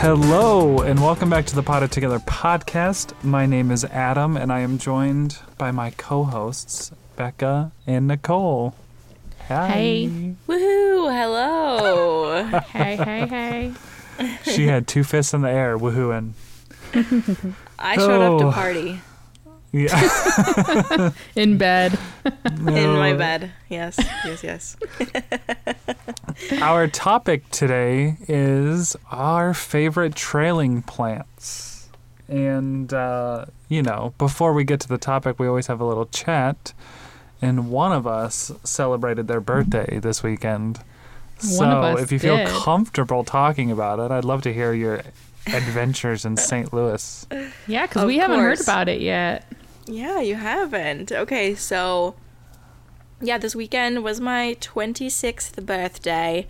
[0.00, 3.12] Hello, and welcome back to the Potted Together podcast.
[3.22, 8.74] My name is Adam, and I am joined by my co hosts, Becca and Nicole.
[9.46, 9.68] Hi.
[9.68, 10.34] Hey.
[10.48, 11.16] Woohoo!
[11.16, 12.42] Hello.
[12.72, 13.26] hey, hey,
[14.18, 14.36] hey.
[14.42, 16.32] She had two fists in the air, woohooing.
[17.78, 18.38] I showed up Oh.
[18.46, 19.00] to party
[19.74, 21.10] Yeah.
[21.34, 21.98] In bed.
[22.24, 23.50] in my bed.
[23.68, 24.76] Yes, yes, yes.
[26.62, 31.88] Our topic today is our favorite trailing plants.
[32.28, 36.06] And, uh, you know, before we get to the topic, we always have a little
[36.06, 36.72] chat.
[37.42, 40.78] And one of us celebrated their birthday this weekend.
[41.38, 42.46] So One of us if you feel did.
[42.48, 45.02] comfortable talking about it, I'd love to hear your
[45.48, 46.72] adventures in St.
[46.72, 47.26] Louis.
[47.66, 49.44] Yeah, because Of we haven't heard about it yet.
[49.86, 51.12] Yeah, you haven't.
[51.12, 52.14] Okay, so
[53.20, 56.46] yeah, this weekend was my 26th birthday,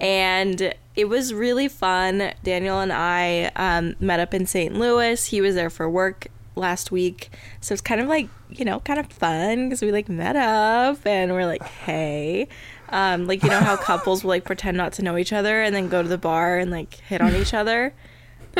[0.00, 2.32] and it was really fun.
[2.42, 4.74] Daniel and I um, met up in St.
[4.74, 5.24] Louis.
[5.26, 8.98] He was there for work last week, so it's kind of like you know, kind
[8.98, 12.48] of fun because we like met up and we're like, hey.
[12.88, 15.74] Um, like you know how couples will like pretend not to know each other and
[15.74, 17.94] then go to the bar and like hit on each other.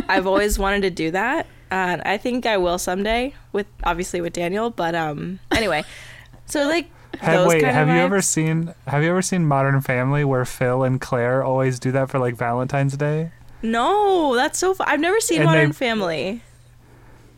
[0.09, 1.47] I've always wanted to do that.
[1.71, 5.85] And I think I will someday with obviously with Daniel, but um anyway.
[6.47, 6.89] So like
[7.21, 10.83] Have, wait, have of you ever seen have you ever seen Modern Family where Phil
[10.83, 13.31] and Claire always do that for like Valentine's Day?
[13.63, 14.87] No, that's so fun.
[14.89, 16.43] I've never seen And Modern they- Family.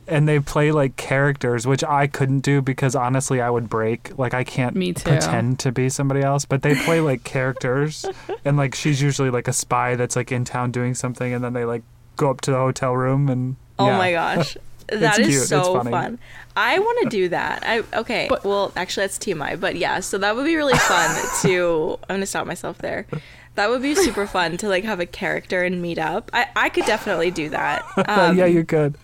[0.09, 4.35] and they play like characters which i couldn't do because honestly i would break like
[4.35, 5.05] i can't Me too.
[5.11, 8.05] pretend to be somebody else but they play like characters
[8.45, 11.53] and like she's usually like a spy that's like in town doing something and then
[11.53, 11.85] they like
[12.17, 13.99] go up to the hotel room and Oh yeah.
[13.99, 14.57] my gosh.
[14.89, 15.43] That is cute.
[15.45, 16.19] So fun.
[16.55, 17.63] I want to do that.
[17.67, 18.27] I okay.
[18.29, 19.59] But- well, actually, that's TMI.
[19.59, 21.11] But yeah, so that would be really fun
[21.43, 21.99] to.
[22.09, 23.07] I'm gonna stop myself there.
[23.55, 26.31] That would be super fun to like have a character and meet up.
[26.33, 27.85] I I could definitely do that.
[28.09, 28.97] Um, yeah you could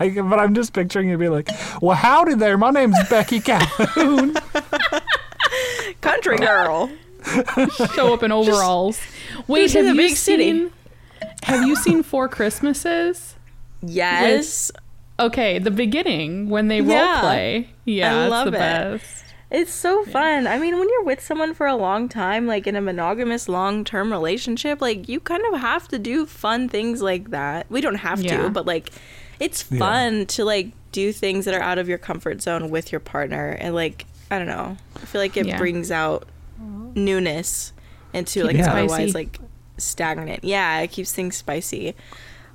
[0.00, 1.48] I, but i'm just picturing you be like
[1.82, 4.34] well howdy there my name's becky calhoun
[6.00, 6.90] country girl.
[7.94, 9.00] Show up in overalls.
[9.46, 10.44] Wait, to have the you big city.
[10.50, 10.72] seen?
[11.44, 13.33] Have you seen Four Christmases?
[13.86, 14.70] Yes.
[15.20, 17.68] Okay, the beginning when they role play.
[17.84, 18.58] Yeah, I it's love the it.
[18.58, 19.24] best.
[19.50, 20.48] It's so fun.
[20.48, 23.84] I mean, when you're with someone for a long time, like in a monogamous long
[23.84, 27.66] term relationship, like you kind of have to do fun things like that.
[27.70, 28.42] We don't have Yeah.
[28.44, 28.90] to, but like
[29.38, 29.78] it's Yeah.
[29.78, 33.50] fun to like do things that are out of your comfort zone with your partner.
[33.60, 34.76] And like, I don't know.
[34.96, 35.58] I feel like it Yeah.
[35.58, 36.26] brings out
[36.94, 37.72] newness
[38.12, 38.78] into like it an spicy.
[38.84, 39.38] otherwise like
[39.78, 40.42] stagnant.
[40.42, 41.94] Yeah, it keeps things spicy.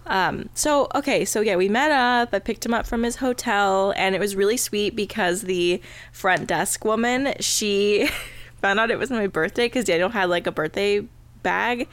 [0.09, 2.33] Um, so okay, so yeah, we met up.
[2.33, 5.81] I picked him up from his hotel, and it was really sweet because the
[6.11, 8.09] front desk woman she
[8.61, 11.07] found out it was my birthday because Daniel had like a birthday
[11.43, 11.87] bag,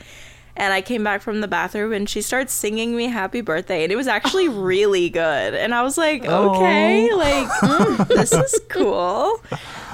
[0.57, 3.93] and I came back from the bathroom and she started singing me happy birthday, and
[3.93, 9.43] it was actually really good, and I was like, okay, like mm, this is cool.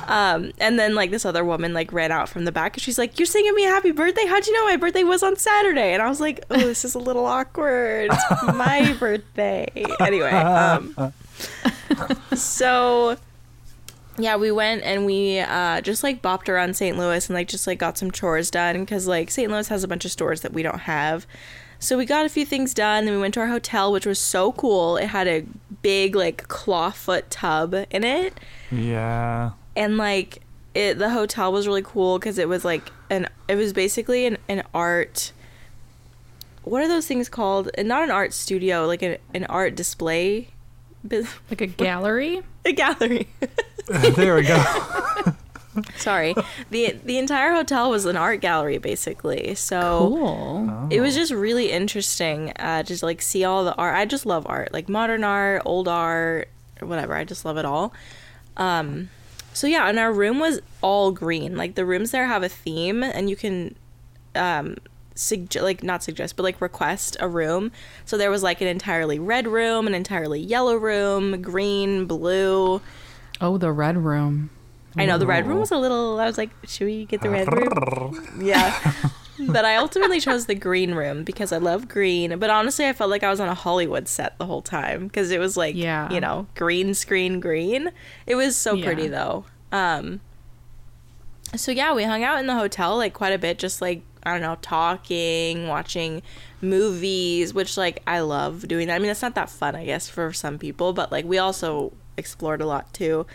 [0.07, 2.99] Um, and then like this other woman like ran out from the back and she's
[2.99, 4.27] like, "You're singing me a happy birthday?
[4.27, 6.95] How'd you know my birthday was on Saturday?" And I was like, "Oh, this is
[6.95, 8.11] a little awkward.
[8.13, 9.69] It's my birthday."
[10.01, 11.13] Anyway, um,
[12.35, 13.17] so
[14.19, 16.97] yeah, we went and we uh, just like bopped around St.
[16.97, 19.51] Louis and like just like got some chores done because like St.
[19.51, 21.27] Louis has a bunch of stores that we don't have.
[21.79, 23.07] So we got a few things done.
[23.07, 24.97] Then we went to our hotel, which was so cool.
[24.97, 25.45] It had a
[25.83, 28.39] big like clawfoot tub in it
[28.71, 30.41] yeah and like
[30.75, 34.39] it the hotel was really cool because it was like an it was basically an,
[34.49, 35.33] an art
[36.65, 37.71] what are those things called?
[37.75, 40.49] And not an art studio like an, an art display
[41.03, 42.43] bu- Like a gallery.
[42.65, 43.29] a gallery.
[43.89, 44.63] There we go.
[45.97, 46.35] Sorry.
[46.71, 49.55] The the entire hotel was an art gallery basically.
[49.57, 50.87] So Cool.
[50.91, 53.97] it was just really interesting uh just like see all the art.
[53.97, 56.49] I just love art like modern art old art
[56.81, 57.15] whatever.
[57.15, 57.93] I just love it all.
[58.57, 59.09] Um
[59.55, 61.57] so yeah and our room was all green.
[61.57, 63.75] Like the rooms there have a theme and you can
[64.35, 64.77] um
[65.15, 67.71] sugge- like not suggest but like request a room.
[68.05, 72.81] So there was like an entirely red room an entirely yellow room green blue.
[73.41, 74.51] Oh, the red room.
[74.97, 77.31] i know the red room was a little i was like should we get the
[77.31, 78.39] red room?
[78.41, 78.79] Yeah
[79.49, 82.39] but i ultimately chose the green room because i love green.
[82.39, 85.31] But honestly i felt like i was on a hollywood set the whole time because
[85.31, 86.11] it was like Yeah.
[86.13, 87.91] you know green screen green.
[88.27, 88.85] It was so Yeah.
[88.85, 89.45] pretty though.
[89.73, 90.21] Um
[91.57, 94.33] so yeah we hung out in the hotel like quite a bit just like i
[94.33, 96.23] don't know talking watching
[96.63, 98.95] movies which like i love doing that.
[98.97, 101.93] I mean it's not that fun i guess for some people but like we also
[102.17, 103.27] explored a lot too.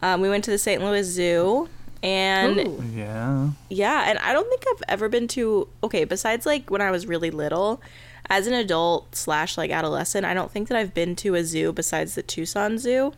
[0.00, 1.68] Um, we went to the st louis zoo
[2.02, 2.84] and Ooh.
[2.94, 3.50] Yeah.
[3.68, 7.06] yeah, and I don't think I've ever been to okay, besides like when I was
[7.06, 7.80] really little,
[8.28, 11.72] as an adult slash like adolescent, I don't think that I've been to a zoo
[11.72, 13.12] besides the Tucson Zoo.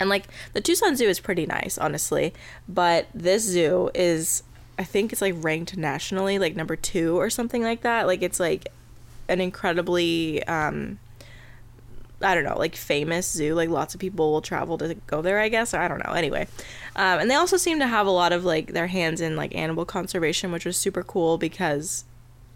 [0.00, 2.32] And like the Tucson Zoo is pretty nice, honestly,
[2.68, 4.42] but this zoo is,
[4.78, 8.06] I think it's like ranked nationally like number two or something like that.
[8.06, 8.68] Like it's like
[9.28, 10.98] an incredibly um,
[12.22, 13.54] I don't know, like famous zoo.
[13.54, 15.72] Like lots of people will travel to go there, I guess.
[15.74, 16.12] I don't know.
[16.12, 16.46] Anyway,
[16.96, 19.54] um, and they also seem to have a lot of like their hands in like
[19.54, 22.04] animal conservation, which was super cool because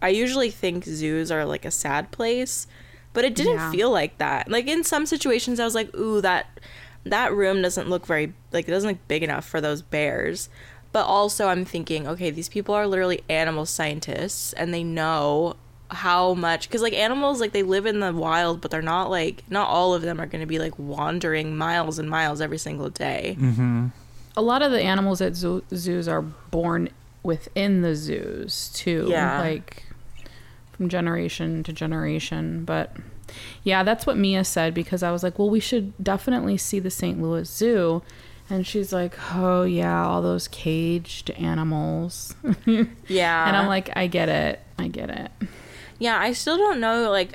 [0.01, 2.67] I usually think zoos are like a sad place,
[3.13, 3.71] but it didn't Yeah.
[3.71, 4.49] feel like that.
[4.51, 6.59] Like in some situations, I was like, ooh, that
[7.03, 10.49] that room doesn't look very like it doesn't look big enough for those bears.
[10.91, 15.57] But also, I'm thinking, okay, these people are literally animal scientists, and they know
[15.91, 19.43] how much because like animals like they live in the wild but they're not like
[19.49, 22.89] not all of them are going to be like wandering miles and miles every single
[22.89, 23.87] day mm-hmm.
[24.37, 26.89] A lot of the animals at zoo- zoos are born
[27.23, 29.07] within the zoos too.
[29.09, 29.39] Yeah.
[29.39, 29.83] Like
[30.73, 32.65] from generation to generation.
[32.65, 32.95] But
[33.63, 36.91] yeah, that's what Mia said because I was like, well, we should definitely see the
[36.91, 37.21] St.
[37.21, 38.03] Louis Zoo.
[38.49, 42.35] And she's like, oh, yeah, all those caged animals.
[43.07, 44.59] yeah and I'm like, I get it.
[44.77, 45.31] I get it.
[45.99, 47.33] Yeah i still don't know like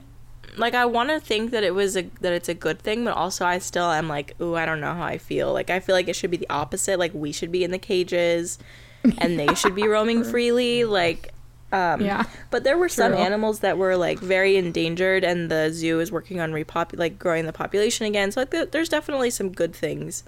[0.56, 3.14] like i want to think that it was a that it's a good thing but
[3.14, 5.52] also i still am like ooh i don't know how i feel.
[5.52, 7.78] Like i feel like it should be the opposite like we should be in the
[7.78, 8.58] cages
[9.18, 11.32] and they should be roaming freely like
[11.72, 12.24] um Yeah.
[12.50, 16.40] but there were some animals that were like very endangered and the zoo is working
[16.40, 20.24] on repopu- like growing the population again so like th- there's definitely some good things.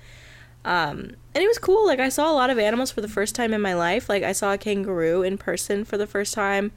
[0.65, 3.35] Um and it was cool like i saw a lot of animals for the first
[3.35, 6.71] time in my life like i saw a kangaroo in person for the first time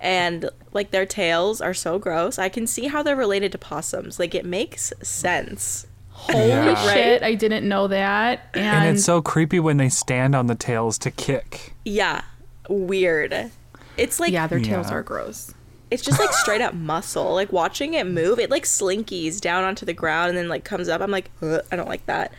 [0.00, 4.18] and like their tails are so gross i can see how they're related to possums
[4.18, 6.74] like it makes sense Holy Yeah.
[6.94, 8.48] shit, I didn't know that.
[8.54, 11.74] And, And it's so creepy when they stand on the tails to kick.
[11.84, 12.22] yeah
[12.68, 13.50] weird
[13.96, 14.94] it's like yeah, their tails Yeah.
[14.96, 15.52] are gross.
[15.90, 19.86] it's just like straight up muscle like watching it move it like slinkies down onto
[19.86, 22.32] the ground and then like comes up i'm like i don't like that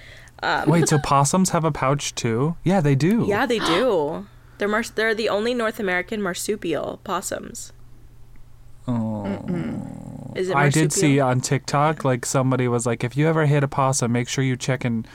[0.43, 2.55] um, Wait, so possums have a pouch too?
[2.63, 3.25] Yeah, they do.
[3.27, 4.27] yeah they do
[4.57, 7.71] they're mars- they're the only north american marsupial possums
[8.87, 10.31] Oh.
[10.35, 10.89] is it I did marsupial?
[10.91, 14.43] see on TikTok like somebody was like, if you ever hit a possum, make sure
[14.45, 15.05] you check and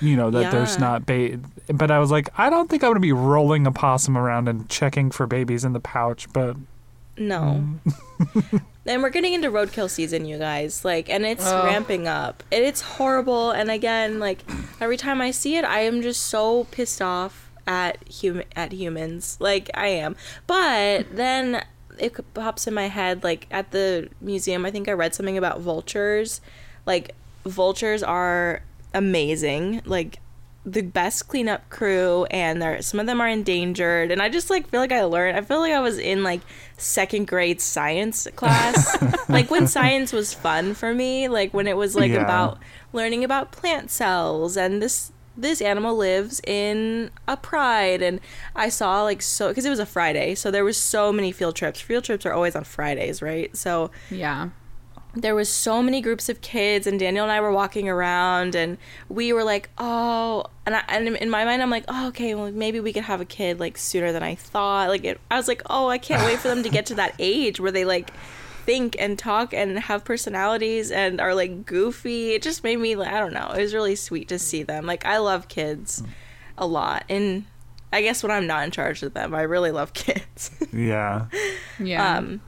[0.00, 0.80] you know that there's Yeah.
[0.80, 1.38] not bait.
[1.68, 4.66] But I was like, I don't think I'm gonna be rolling a possum around and
[4.70, 6.32] checking for babies in the pouch.
[6.32, 6.56] But
[7.18, 7.62] No.
[8.86, 10.84] And we're getting into roadkill season, you guys.
[10.86, 11.64] Like, and it's Ugh.
[11.66, 12.42] ramping up.
[12.50, 13.50] And it's horrible.
[13.50, 14.42] And again, like
[14.80, 19.36] every time I see it, I am just so pissed off at hum- at humans.
[19.40, 20.16] Like I am.
[20.48, 21.64] But then
[21.98, 23.22] it pops in my head.
[23.22, 26.40] Like at the museum, I think I read something about vultures.
[26.84, 27.14] Like
[27.46, 29.82] vultures are amazing.
[29.84, 30.18] Like
[30.66, 34.68] the best cleanup crew and there some of them are endangered and i just like
[34.68, 36.42] feel like i learned i feel like i was in like
[36.76, 38.94] second grade science class
[39.30, 42.22] like when science was fun for me like when it was like Yeah.
[42.22, 42.58] about
[42.92, 48.20] learning about plant cells and this this animal lives in a pride and
[48.54, 51.54] i saw like so because it was a friday so there was so many field
[51.56, 51.80] trips.
[51.80, 53.56] Field trips are always on fridays right?
[53.56, 54.50] So Yeah.
[55.14, 58.78] there was so many groups of kids and daniel and i were walking around and
[59.08, 62.52] we were like oh and, I, and in my mind i'm like oh okay well
[62.52, 64.88] maybe we could have a kid like sooner than i thought.
[64.88, 67.14] Like it, i was like oh i can't wait for them to get to that
[67.18, 68.10] age where they like
[68.70, 73.18] think and talk and have personalities and are like goofy it just made me i
[73.18, 76.02] don't know it was really sweet to see them like i love kids
[76.56, 77.44] a lot and
[77.92, 81.26] i guess when i'm not in charge of them i really love kids yeah,
[81.80, 82.16] Yeah.
[82.18, 82.40] um,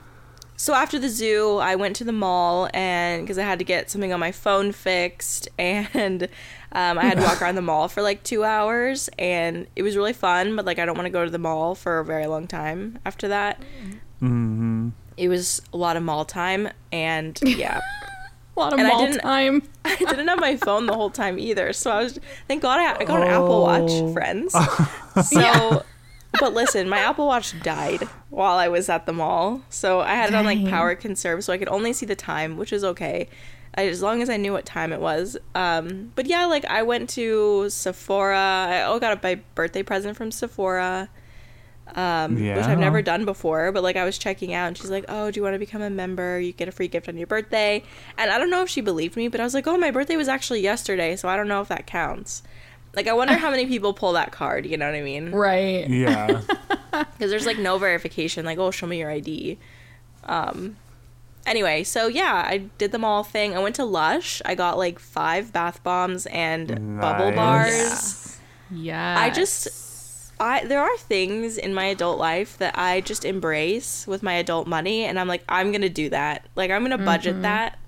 [0.54, 3.90] so after the zoo, I went to the mall and because I had to get
[3.90, 6.22] something on my phone fixed, and
[6.70, 9.96] um, I had to walk around the mall for like two hours, and it was
[9.96, 10.54] really fun.
[10.54, 13.00] But like, I don't want to go to the mall for a very long time
[13.04, 13.60] after that.
[14.20, 14.90] hmm
[15.22, 17.80] It was a lot of mall time, and yeah,
[18.56, 19.62] a lot of and I mall didn't- time.
[19.84, 21.72] I didn't have my phone the whole time either.
[21.72, 24.12] So I was, thank God, I, I got an Apple Watch, Oh.
[24.12, 24.54] friends.
[25.24, 25.84] So
[26.40, 30.30] but listen, my Apple Watch died while I was at the mall, so I had
[30.30, 33.28] it on like power conserve, so I could only see the time, which is okay,
[33.74, 35.36] I, as long as I knew what time it was.
[35.54, 38.38] Um, but yeah, like I went to Sephora.
[38.70, 41.10] I oh, got a birthday present from Sephora
[41.94, 43.72] um, which I've never done before.
[43.72, 45.82] But like I was checking out, and she's like, "Oh, do you want to become
[45.82, 46.38] a member?
[46.40, 47.82] You get a free gift on your birthday."
[48.16, 50.16] And I don't know if she believed me, but I was like, "Oh, my birthday
[50.16, 52.42] was actually yesterday, so I don't know if that counts."
[52.94, 54.66] Like I wonder how many people pull that card.
[54.66, 55.30] You know what I mean?
[55.32, 55.88] Right.
[55.88, 56.42] Yeah.
[56.92, 58.44] Because there's like no verification.
[58.44, 59.56] Like, oh, show me your ID.
[60.24, 60.76] Um.
[61.46, 63.56] Anyway, so yeah, I did the mall thing.
[63.56, 64.42] I went to Lush.
[64.44, 68.38] I got like five bath bombs and bubble bars.
[68.70, 69.16] Yeah.
[69.18, 69.68] I just
[70.42, 74.66] I there are things in my adult life that I just embrace with my adult
[74.66, 76.46] money and I'm like I'm going to do that.
[76.56, 77.00] Like I'm going mm-hmm.
[77.02, 77.78] to budget that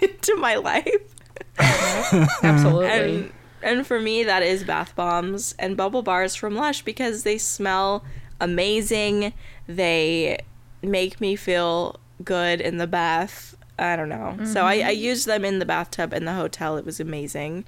[0.00, 1.14] into my life.
[1.58, 2.26] Uh-huh.
[2.42, 2.86] absolutely.
[2.88, 3.32] And
[3.62, 8.04] and for me that is bath bombs and bubble bars from Lush because they smell
[8.40, 9.34] amazing.
[9.68, 10.38] They
[10.80, 13.54] make me feel good in the bath.
[13.78, 14.38] I don't know.
[14.44, 15.02] So I, I mm-hmm.
[15.02, 16.78] used them in the bathtub in the hotel.
[16.78, 17.66] It was amazing.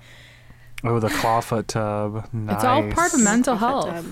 [0.84, 2.28] Oh, the clawfoot tub.
[2.32, 2.56] Nice.
[2.56, 4.04] It's all part of mental health.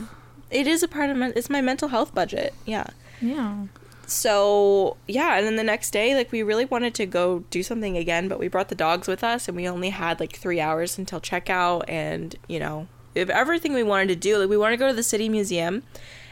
[0.50, 2.54] It is a part of men- it's my mental health budget.
[2.66, 2.86] Yeah.
[3.20, 3.66] yeah.
[4.06, 7.96] So yeah, and then the next day, like we really wanted to go do something
[7.96, 10.98] again, but we brought the dogs with us, and we only had like three hours
[10.98, 14.80] until checkout, and you know, if everything we wanted to do, like we wanted to
[14.80, 15.82] go to the city museum,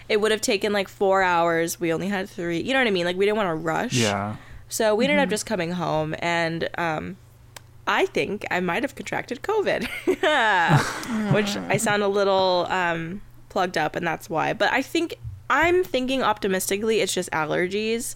[0.09, 1.81] it would have taken like four hours.
[1.81, 2.61] We only had three.
[2.61, 3.07] You know what I mean?
[3.07, 3.95] Like we didn't want to rush.
[3.95, 4.37] Yeah.
[4.69, 7.17] So we ended up just coming home, and um,
[7.93, 9.83] I think I might have contracted COVID,
[11.35, 14.53] which I sound a little um, plugged up, and that's why.
[14.53, 15.17] But I think
[15.49, 18.15] I'm thinking optimistically, it's just allergies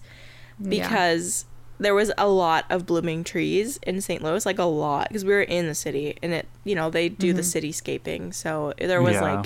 [0.61, 1.45] because
[1.77, 4.23] there was a lot of blooming trees in St.
[4.23, 7.09] Louis, like a lot, because we were in the city, and it, you know, they
[7.09, 9.35] do the cityscaping, so there was Yeah.
[9.35, 9.45] like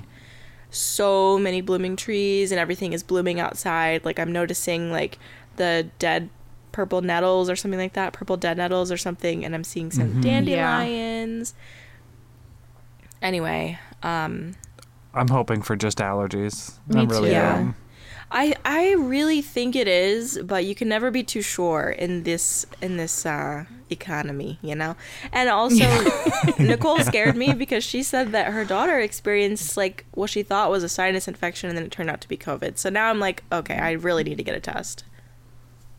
[0.69, 4.05] so many blooming trees and everything is blooming outside.
[4.05, 5.17] Like I'm noticing like
[5.55, 6.29] the dead
[6.79, 10.21] purple nettles or something like that, purple dead nettles or something, and I'm seeing some
[10.21, 11.53] dandelions.
[13.21, 14.55] Anyway, um,
[15.13, 16.77] I'm hoping for just allergies.
[16.87, 17.35] Me I'm really too.
[17.35, 17.75] am.
[18.31, 22.65] I I really think it is, but you can never be too sure in this
[22.81, 24.95] in this uh, economy, you know.
[25.33, 25.83] And also,
[26.59, 30.81] Nicole scared me because she said that her daughter experienced like what she thought was
[30.85, 32.77] a sinus infection, and then it turned out to be COVID.
[32.77, 35.03] So now I'm like, okay, I really need to get a test.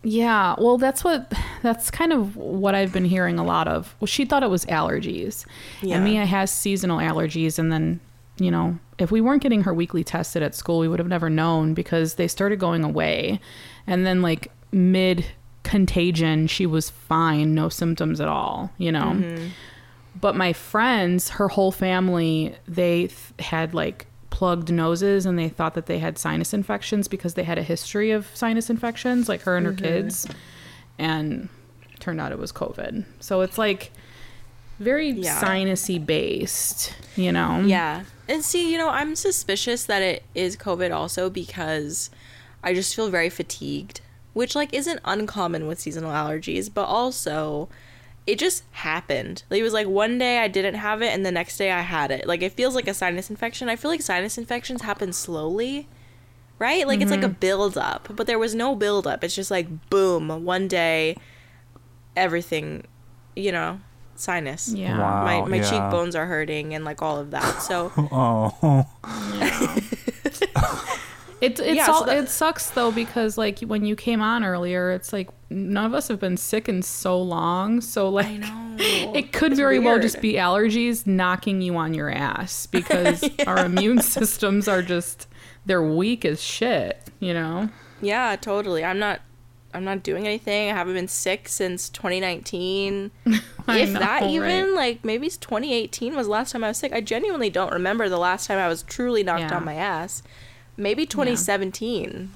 [0.02, 3.94] Yeah, well, that's what that's kind of what I've been hearing a lot of.
[4.00, 5.44] Well, she thought it was allergies,
[5.82, 5.96] Yeah.
[5.96, 7.58] and Mia has seasonal allergies.
[7.58, 8.00] And then,
[8.38, 11.28] you know, if we weren't getting her weekly tested at school, we would have never
[11.28, 13.40] known because they started going away,
[13.86, 15.26] and then like mid
[15.64, 18.70] contagion, she was fine, no symptoms at all.
[18.78, 19.48] You know, mm-hmm.
[20.18, 25.74] but my friends, her whole family, they th- had like plugged noses and they thought
[25.74, 29.56] that they had sinus infections because they had a history of sinus infections, like her
[29.56, 29.84] and her mm-hmm.
[29.84, 30.26] kids.
[30.98, 31.48] And
[31.98, 33.04] turned out it was COVID.
[33.20, 33.92] So it's like
[34.78, 35.40] very Yeah.
[35.40, 37.60] sinusy based, you know?
[37.60, 38.04] Yeah.
[38.28, 42.10] And see, you know, I'm suspicious that it is COVID also because
[42.62, 44.00] I just feel very fatigued,
[44.32, 47.68] which like isn't uncommon with seasonal allergies, but also
[48.26, 49.42] it just happened.
[49.50, 51.80] Like, it was like one day I didn't have it and the next day I
[51.80, 52.26] had it.
[52.26, 53.68] Like it feels like a sinus infection.
[53.68, 55.88] I feel like sinus infections happen slowly.
[56.58, 56.86] Right?
[56.86, 57.40] Like it's like a mm-hmm.
[57.40, 59.24] build up, but there was no build up.
[59.24, 61.16] It's just like boom, one day
[62.14, 62.84] everything,
[63.34, 63.80] you know,
[64.14, 64.72] sinus.
[64.72, 64.98] Yeah.
[64.98, 65.24] Wow.
[65.24, 65.70] My my yeah.
[65.70, 67.62] cheekbones are hurting and like all of that.
[67.62, 68.86] So Oh.
[71.40, 74.44] It it's Yeah, so all, that- it sucks though because like when you came on
[74.44, 77.80] earlier, it's like none of us have been sick in so long.
[77.80, 78.28] So like
[78.78, 84.02] it could very well just be allergies knocking you on your ass because our immune
[84.02, 85.26] systems are just
[85.66, 87.68] they're weak as shit, you know?
[88.00, 88.84] Yeah, totally.
[88.84, 89.20] I'm not
[89.72, 90.70] I'm not doing anything.
[90.70, 93.10] I haven't been sick since 2019.
[93.68, 94.74] I if know, that even right?
[94.74, 96.92] like maybe it's 2018 was the last time I was sick.
[96.92, 99.56] I genuinely don't remember the last time I was truly knocked Yeah.
[99.56, 100.22] on my ass.
[100.76, 102.30] Maybe 2017.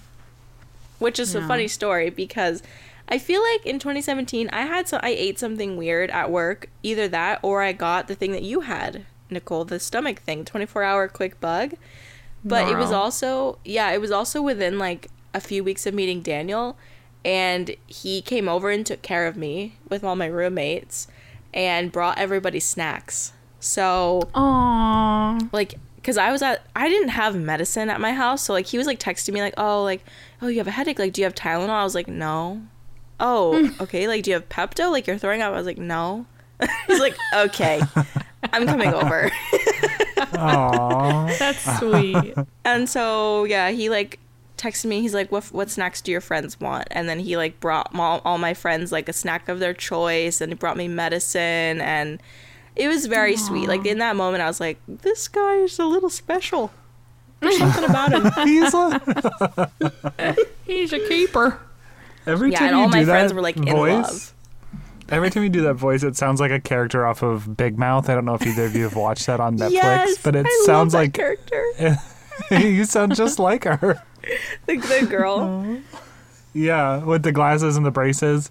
[0.99, 2.63] Which is a funny story because
[3.09, 7.09] I feel like in 2017 I had so I ate something weird at work, either
[7.09, 11.41] that or I got the thing that you had, Nicole, the stomach thing, 24-hour quick
[11.41, 11.75] bug.
[12.45, 16.23] But it was also yeah, it was also within like a few weeks of meeting
[16.23, 16.77] Daniel
[17.25, 21.09] and he came over and took care of me with all my roommates
[21.53, 23.33] and brought everybody snacks.
[23.61, 25.53] So Aww.
[25.53, 25.75] like
[26.05, 28.87] because I was at I didn't have medicine at my house, so like he was
[28.87, 30.05] like texting me like, oh like
[30.43, 31.71] oh you have a headache, like do you have Tylenol?
[31.71, 32.63] I was like no.
[33.19, 33.83] Oh hmm.
[33.83, 34.93] okay, like do you have Pepto?
[34.93, 35.55] Like you're throwing up?
[35.55, 36.27] I was like no.
[36.87, 37.81] He's like okay,
[38.53, 39.31] I'm coming over.
[40.17, 41.39] Aww.
[41.39, 42.35] That's sweet.
[42.67, 44.19] And so yeah, he like
[44.59, 45.01] texted me.
[45.01, 48.21] He's like, "What what snacks do your friends want?" And then he like brought all,
[48.27, 52.21] all my friends like a snack of their choice, and he brought me medicine, and
[52.77, 53.69] it was very sweet.
[53.69, 56.71] Like in that moment, I was like, "This guy is a little special."
[57.41, 58.47] There's something about him.
[58.49, 59.71] He's a,
[60.67, 61.61] He's a keeper.
[62.27, 64.33] every Yeah, time and you all do my that friends were, like, in love.
[65.11, 68.09] Every time you do that voice, it sounds like a character off of Big Mouth.
[68.09, 70.47] I don't know if either of you have watched that on Netflix, yes, but it
[70.47, 71.99] I sounds love like that character,
[72.67, 74.03] you sound just like her.
[74.67, 75.77] the, the girl.
[76.55, 78.51] Yeah, with the glasses and the braces.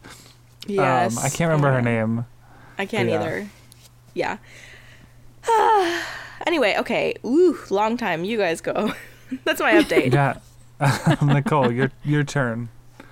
[0.67, 2.25] Yes, Um, I can't remember her Uh, name.
[2.77, 3.19] I can't Yeah.
[3.19, 3.49] either.
[4.13, 4.37] Yeah.
[6.47, 7.15] anyway, okay.
[7.25, 8.23] Ooh, long time.
[8.23, 8.93] You guys go.
[9.43, 10.13] That's my update.
[10.13, 10.37] Yeah.
[11.21, 12.69] Nicole, your your turn.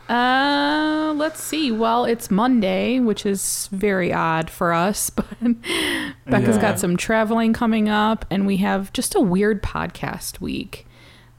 [0.09, 1.71] Uh, let's see.
[1.71, 6.61] Well, it's Monday, which is very odd for us, but Becca's Yeah.
[6.61, 10.85] got some traveling coming up, and we have just a weird podcast week.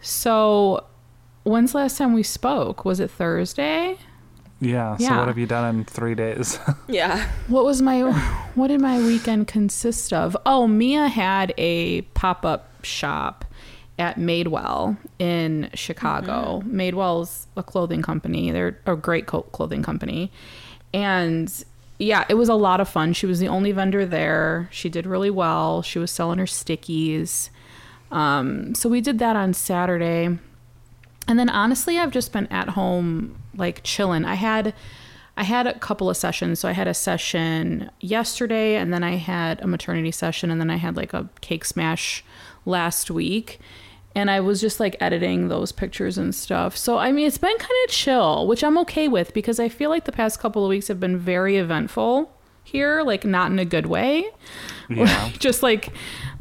[0.01, 0.85] So,
[1.43, 2.87] when's the last time we spoke?
[2.87, 3.99] Was it Thursday?
[4.63, 4.97] Yeah.
[4.97, 5.19] So Yeah.
[5.19, 6.59] what have you done in three days?
[6.89, 7.29] Yeah.
[7.49, 8.03] What was my
[8.55, 10.37] what did my weekend consist of?
[10.47, 13.45] Oh, Mia had a pop-up shop
[13.99, 16.63] at Madewell in Chicago.
[16.67, 18.51] Madewell's a clothing company.
[18.51, 20.31] They're a great clothing company.
[20.95, 21.53] And
[21.99, 23.13] yeah, it was a lot of fun.
[23.13, 24.69] She was the only vendor there.
[24.73, 25.83] She did really well.
[25.83, 27.49] She was selling her stickies.
[28.11, 30.39] Um, so we did that on Saturday.
[31.29, 34.25] And then honestly, I've just been at home like chilling.
[34.25, 34.75] I had
[35.37, 36.61] I had a couple of sessions.
[36.61, 40.71] So I had a session yesterday and then I had a maternity session and then
[40.71, 42.23] I had like a cake smash
[42.67, 43.59] last week.
[44.15, 46.77] And I was just like editing those pictures and stuff.
[46.77, 49.89] So I mean, it's been kind of chill, which I'm okay with because I feel
[49.89, 52.31] like the past couple of weeks have been very eventful
[52.63, 54.27] here, like not in a good way
[54.97, 55.31] yeah.
[55.39, 55.89] just like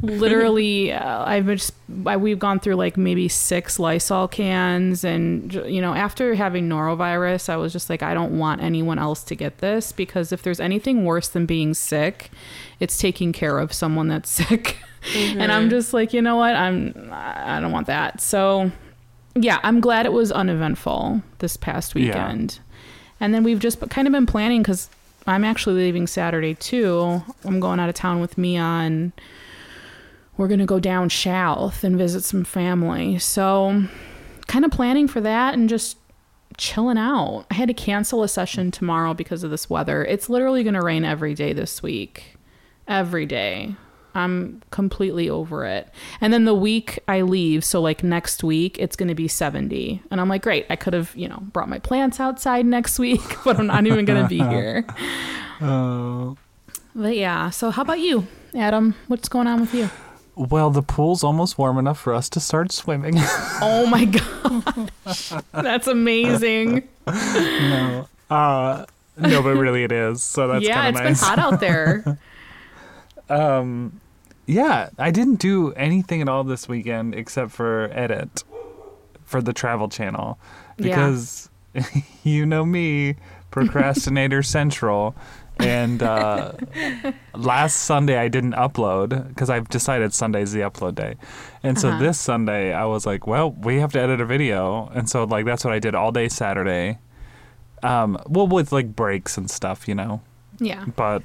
[0.01, 1.73] literally uh, i've just
[2.05, 7.49] I, we've gone through like maybe six lysol cans and you know after having norovirus
[7.49, 10.59] i was just like i don't want anyone else to get this because if there's
[10.59, 12.31] anything worse than being sick
[12.79, 14.77] it's taking care of someone that's sick.
[15.15, 16.55] And i'm just like you know what?
[16.55, 18.21] I'm i don't want that.
[18.21, 18.71] So
[19.35, 22.05] yeah i'm glad it was uneventful this past Yeah.
[22.07, 22.59] weekend.
[23.19, 24.89] And then we've just kind of been planning because
[25.27, 27.21] I'm actually leaving Saturday too.
[27.45, 29.11] I'm going out of town with Mia and
[30.41, 33.19] we're going to go down south and visit some family.
[33.19, 33.83] So,
[34.47, 35.97] kind of planning for that and just
[36.57, 37.45] chilling out.
[37.51, 40.03] I had to cancel a session tomorrow because of this weather.
[40.03, 42.37] It's literally going to rain every day this week.
[42.87, 43.75] Every day.
[44.15, 45.87] I'm completely over it.
[46.19, 50.01] And then the week I leave, so like next week, it's going to be 70.
[50.09, 53.21] And I'm like, great, I could have, you know, brought my plants outside next week,
[53.45, 54.85] but I'm not even going to be here.
[55.61, 56.33] Uh,
[56.93, 58.95] But yeah, so how about you, Adam?
[59.07, 59.89] What's going on with you?
[60.49, 63.15] Well, the pool's almost warm enough for us to start swimming.
[63.63, 65.33] Oh my gosh.
[65.51, 66.87] That's amazing.
[67.05, 68.07] no.
[68.29, 68.85] Uh,
[69.17, 70.23] no, but really it is.
[70.23, 71.19] So that's yeah, kind it's of nice.
[71.21, 72.19] been hot out there.
[73.29, 74.01] Um,
[74.45, 78.43] yeah, I didn't do anything at all this weekend except for edit
[79.23, 80.37] for the travel channel
[80.77, 80.83] Yeah.
[80.89, 81.49] because
[82.23, 83.15] you know me,
[83.49, 85.15] procrastinator central.
[85.61, 86.53] And uh,
[87.35, 91.15] last Sunday I didn't upload because I've decided Sunday's the upload day.
[91.63, 91.99] And so Uh-huh.
[91.99, 94.89] this Sunday I was like, well, we have to edit a video.
[94.93, 96.97] And so like that's what I did all day Saturday.
[97.83, 100.21] Um, well, with like breaks and stuff, you know
[100.59, 100.85] Yeah.
[100.95, 101.23] but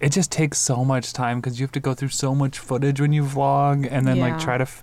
[0.00, 3.00] it just takes so much time because you have to go through so much footage
[3.00, 4.26] when you vlog and then Yeah.
[4.30, 4.82] like try to f-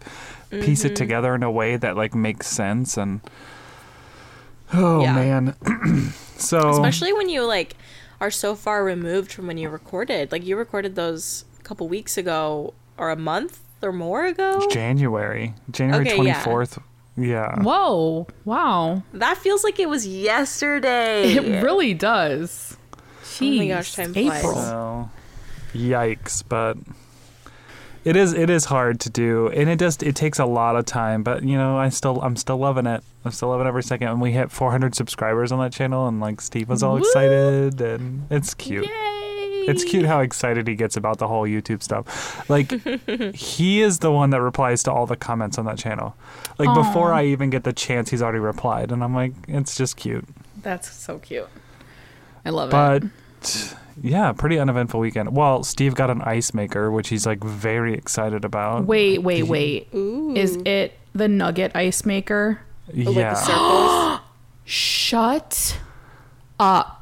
[0.50, 3.22] piece it together in a way that like makes sense and
[4.74, 5.14] oh Yeah.
[5.16, 5.56] man
[6.38, 7.76] so Especially when you like
[8.24, 10.32] are so far removed from when you recorded.
[10.32, 14.66] Like you recorded those a couple weeks ago or a month or more ago.
[14.72, 16.42] january january Okay, yeah.
[16.44, 16.82] 24th
[17.16, 18.26] yeah, Whoa.
[18.44, 19.04] Wow.
[19.14, 21.34] That feels like it was yesterday.
[21.38, 22.76] It really does.
[23.24, 23.54] Jeez.
[23.56, 24.40] Oh my gosh, time flies.
[24.40, 24.56] April.
[24.56, 25.10] So,
[25.76, 26.78] yikes but
[28.06, 30.86] it is it is hard to do and it does it takes a lot of
[30.86, 34.08] time but you know i still i'm still loving it i'm still loving every second
[34.10, 37.00] and we hit 400 subscribers on that channel and like steve was all Woo!
[37.00, 38.92] excited and it's cute Yay.
[39.68, 42.72] it's cute how excited he gets about the whole youtube stuff like
[43.36, 46.16] he is the one that replies to all the comments on that channel
[46.60, 49.96] like before i even get the chance he's already replied and i'm like it's just
[49.98, 50.26] cute
[50.62, 51.48] That's so cute.
[52.46, 52.72] I love it.
[52.72, 53.04] but
[53.42, 53.76] it.
[54.02, 55.36] Yeah, pretty uneventful weekend.
[55.36, 58.86] Well, Steve got an ice maker, which he's like very excited about.
[58.86, 59.88] Wait, wait, wait.
[59.94, 60.34] Ooh.
[60.36, 62.62] Is it the nugget ice maker?
[62.90, 63.34] Oh, like yeah.
[63.34, 64.20] the circles.
[64.66, 65.78] Shut
[66.60, 67.00] up.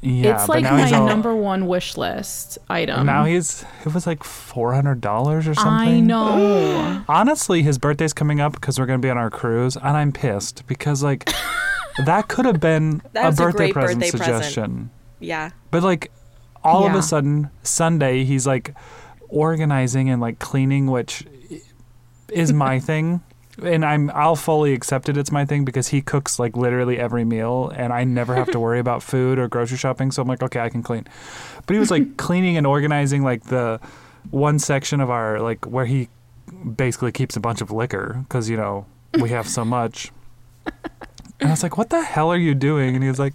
[0.00, 3.04] Yeah, it's like my all- number one wish list item.
[3.06, 5.88] now he's it was like four hundred dollars or something.
[5.88, 7.04] I know.
[7.08, 10.64] Honestly, his birthday's coming up because we're gonna be on our cruise, and I'm pissed
[10.68, 11.28] because like
[12.06, 14.44] that could have been a That's a birthday great present birthday present.
[14.44, 14.90] suggestion.
[15.18, 15.50] Yeah.
[15.72, 16.12] But like
[16.64, 18.74] all of a sudden Sunday he's like
[19.28, 21.26] organizing and like cleaning, which
[22.30, 23.22] is my thing.
[23.62, 27.24] And I'm I'll fully accept it it's my thing because he cooks like literally every
[27.24, 30.12] meal and I never have to worry about food or grocery shopping.
[30.12, 31.06] So I'm like, okay, I can clean.
[31.66, 33.80] But he was like cleaning and organizing like the
[34.30, 36.08] one section of our like where he
[36.76, 38.86] basically keeps a bunch of liquor because you know
[39.20, 40.12] we have so much.
[41.40, 42.94] And I was like, what the hell are you doing?
[42.94, 43.34] And he was like,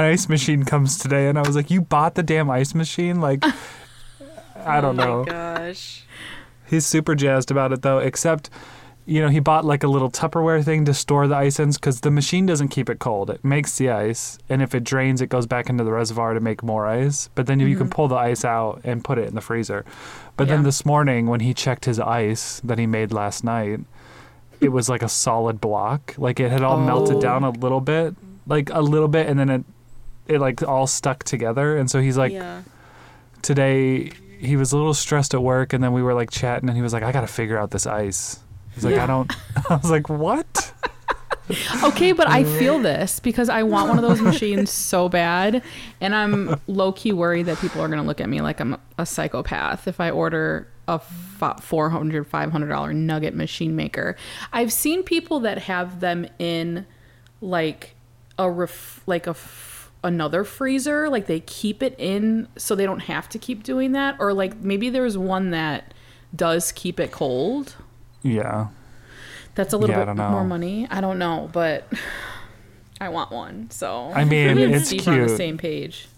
[0.00, 1.28] ice machine comes today.
[1.28, 3.20] And I was like, you bought the damn ice machine?
[3.20, 3.44] Like,
[4.56, 5.24] I don't oh know.
[5.24, 6.04] my gosh.
[6.66, 8.48] He's super jazzed about it though, except,
[9.04, 12.00] you know, he bought like a little Tupperware thing to store the ice in because
[12.00, 13.28] the machine doesn't keep it cold.
[13.30, 16.40] It makes the ice, and if it drains, it goes back into the reservoir to
[16.40, 17.28] make more ice.
[17.34, 17.92] But then you can mm-hmm.
[17.94, 19.84] pull the ice out and put it in the freezer.
[20.36, 23.80] But then this morning, when he checked his ice that he made last night,
[24.60, 26.14] it was like a solid block.
[26.16, 27.20] Like it had all melted Oh.
[27.20, 28.14] down a little bit,
[28.46, 29.64] like a little bit, and then it,
[30.28, 31.76] it like all stuck together.
[31.76, 32.62] And so he's like, yeah.
[33.42, 36.76] today he was a little stressed at work and then we were like chatting and
[36.76, 38.40] he was like i gotta figure out this ice
[38.74, 39.32] he's like i don't
[39.70, 40.72] i was like what
[41.82, 45.62] Okay, but I feel this because I want one of those machines so bad.
[46.00, 48.78] And I'm low key worried that people are going to look at me like I'm
[48.96, 54.16] a psychopath if I order a f- $400, $500 nugget machine maker.
[54.52, 56.86] I've seen people that have them in
[57.40, 57.96] like
[58.38, 59.34] a ref- like a
[60.04, 64.16] another freezer like they keep it in so they don't have to keep doing that
[64.18, 65.94] or like maybe there's one that
[66.34, 67.76] does keep it cold
[68.22, 68.68] yeah
[69.54, 70.88] that's a little Yeah, bit more money.
[70.90, 71.86] I don't know, but
[73.00, 73.70] I want one.
[73.70, 76.08] So I mean, it's Steve are on the same page.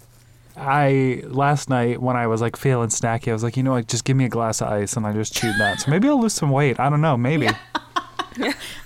[0.57, 3.88] i last night when i was like feeling snacky i was like you know like
[3.88, 6.20] just give me a glass of ice and i just chewed that so maybe i'll
[6.20, 7.49] lose some weight i don't know maybe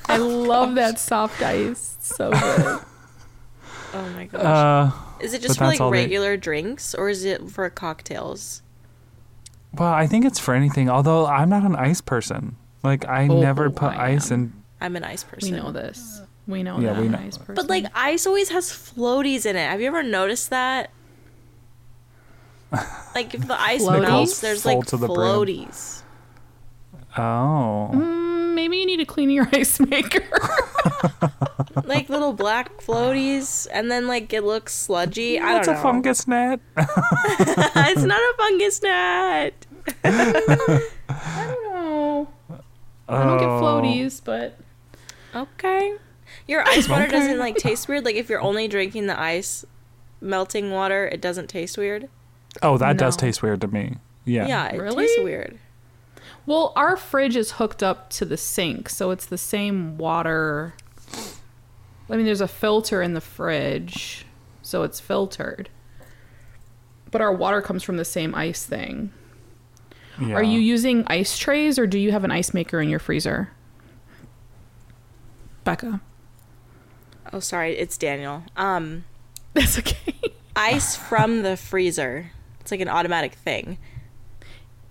[0.09, 1.97] I love that soft ice.
[2.01, 2.81] So good.
[3.95, 4.43] Oh my gosh.
[4.43, 8.63] uh is it just for like all they- regular drinks or is it for cocktails?
[9.75, 13.41] well i think it's for anything although i'm not an ice person like i Oh,
[13.41, 14.41] never put I ice am.
[14.41, 15.53] in I'm an ice person.
[15.53, 16.23] we know this.
[16.47, 17.19] We know Yeah, that we know.
[17.19, 17.55] ice person.
[17.57, 19.69] But like ice always has floaties in it.
[19.69, 20.91] Have you ever noticed that?
[23.15, 24.03] Like if the ice Floaties?
[24.03, 25.19] melts, there's like to the brim.
[25.19, 26.03] floaties.
[27.17, 28.28] oh Mm,
[28.59, 30.25] maybe you need to clean your ice maker.
[31.85, 35.39] like little black floaties, and then like it looks sludgy.
[35.39, 35.83] I don't a know.
[35.83, 39.55] fungus gnat it's not a fungus gnat.
[40.05, 42.29] I don't know.
[43.09, 43.61] I don't get Oh.
[43.63, 44.59] floaties, but
[45.35, 45.95] Okay.
[46.47, 47.13] Your ice water Okay.
[47.13, 48.05] doesn't like taste weird.
[48.05, 49.65] Like if you're only drinking the ice
[50.21, 52.09] melting water, it doesn't taste weird.
[52.63, 55.07] oh that does taste weird to me yeah Yeah, it Really?
[55.07, 55.59] tastes weird.
[56.49, 60.73] Well, our fridge is hooked up to the sink, so it's the same water.
[62.09, 64.25] I mean, there's a filter in the fridge,
[64.63, 65.69] so it's filtered.
[67.11, 69.13] But our water comes from the same ice thing.
[70.19, 70.33] yeah.
[70.35, 73.51] Are you using ice trays or do you have an ice maker in your freezer?
[75.65, 76.01] Becca.
[77.31, 78.43] Oh, sorry, it's Daniel.
[78.57, 79.05] Um,
[79.53, 80.15] That's okay.
[80.57, 82.31] ice from the freezer.
[82.61, 83.77] It's like an automatic thing.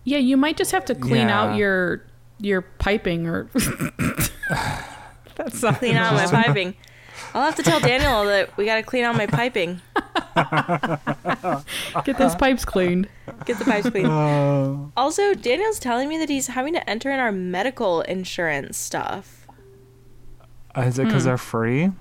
[0.08, 1.42] Yeah, you might just have to clean Yeah.
[1.42, 2.02] out your
[2.40, 3.50] your piping or
[5.36, 6.76] That's not Clean out my piping.
[7.34, 9.82] I'll have to tell Daniel that we gotta clean out my piping.
[12.06, 13.10] get those pipes cleaned.
[13.46, 14.08] Get the pipes cleaned.
[14.08, 19.46] Uh, Also, Daniel's telling me that he's having to enter in our medical insurance stuff.
[20.78, 21.92] is it because they're free?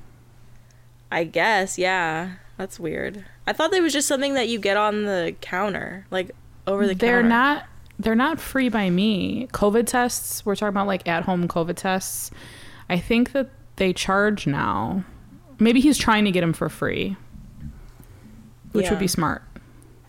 [1.10, 2.36] I guess, yeah.
[2.56, 3.24] That's weird.
[3.46, 6.30] I thought that was just something that you get on the counter, like
[6.66, 7.06] over the counter.
[7.06, 7.64] They're not
[7.98, 9.48] they're not free by me.
[9.52, 12.30] COVID tests, we're talking about like at home COVID tests.
[12.88, 15.04] I think that they charge now.
[15.58, 17.16] Maybe he's trying to get them for free.
[18.72, 18.90] Which Yeah.
[18.90, 19.42] would be smart.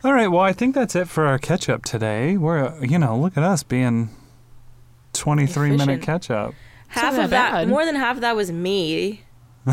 [0.04, 0.28] All right.
[0.28, 2.38] Well, I think that's it for our catch up today.
[2.38, 4.10] We're, uh, you know, look at us being
[5.14, 6.54] 23 minute catch up.
[6.90, 7.68] half not of that, bad.
[7.68, 9.22] more than half of that was me.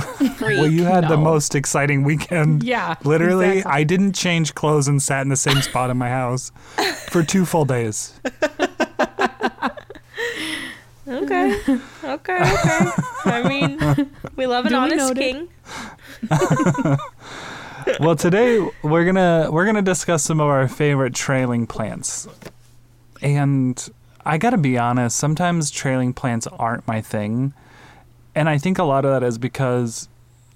[0.00, 0.58] Freak.
[0.58, 2.62] Well, you had the most exciting weekend.
[2.74, 2.94] Yeah.
[3.04, 3.72] Literally, exactly.
[3.72, 6.50] I didn't change clothes and sat in the same spot in my house
[7.08, 8.18] for two full days.
[11.06, 11.54] Okay.
[12.02, 12.90] Okay, okay.
[13.26, 13.78] I mean,
[14.36, 15.48] we love an Duly honest king.
[18.00, 22.26] Well, today we're gonna we're gonna discuss some of our favorite trailing plants,
[23.20, 23.86] and
[24.24, 25.16] I gotta be honest.
[25.18, 27.52] Sometimes trailing plants aren't my thing,
[28.34, 30.08] and I think a lot of that is because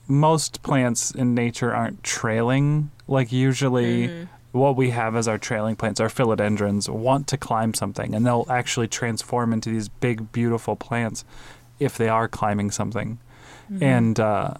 [0.07, 2.91] most plants in nature aren't trailing.
[3.07, 8.15] Like usually what we have as our trailing plants, our philodendrons, want to climb something
[8.15, 11.25] and they'll actually transform into these big, beautiful plants
[11.79, 13.19] if they are climbing something.
[13.83, 14.55] And uh,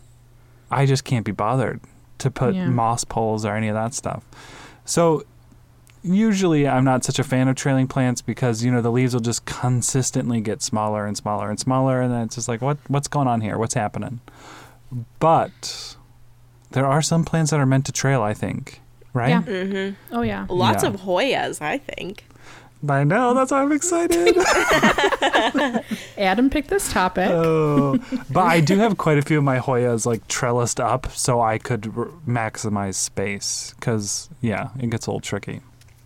[0.71, 1.81] I just can't be bothered
[2.19, 2.67] to put Yeah.
[2.69, 4.23] moss poles or any of that stuff.
[4.85, 5.25] So
[6.09, 9.21] usually I'm not such a fan of trailing plants because you know the leaves will
[9.21, 13.09] just consistently get smaller and smaller and smaller and then it's just like what what's
[13.09, 13.59] going on here?
[13.59, 14.21] What's happening?
[15.21, 15.97] But
[16.71, 18.81] there are some plants that are meant to trail, I think.
[19.15, 19.31] Right?
[19.31, 19.43] Yeah.
[19.43, 20.15] Mm-hmm.
[20.17, 20.47] Oh yeah.
[20.49, 20.91] Lots Yeah.
[20.91, 22.25] of Hoyas, I think.
[22.89, 24.37] I know, that's why I'm excited.
[26.19, 27.29] Adam picked this topic.
[27.29, 27.99] oh.
[28.31, 31.59] But I do have quite a few of my Hoyas like trellised up so I
[31.59, 35.61] could r- maximize space cuz yeah, it gets a little tricky.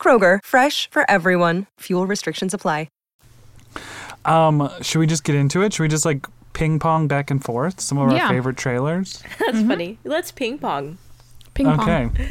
[0.00, 1.66] Kroger, fresh for everyone.
[1.80, 2.88] Fuel restrictions apply.
[4.26, 5.74] Um, should we just get into it?
[5.74, 9.22] Should we just like ping pong back and forth some of our favorite trailers?
[9.38, 9.98] That's funny.
[10.04, 10.96] Let's ping pong.
[11.52, 11.80] Ping pong.
[11.80, 12.28] Okay.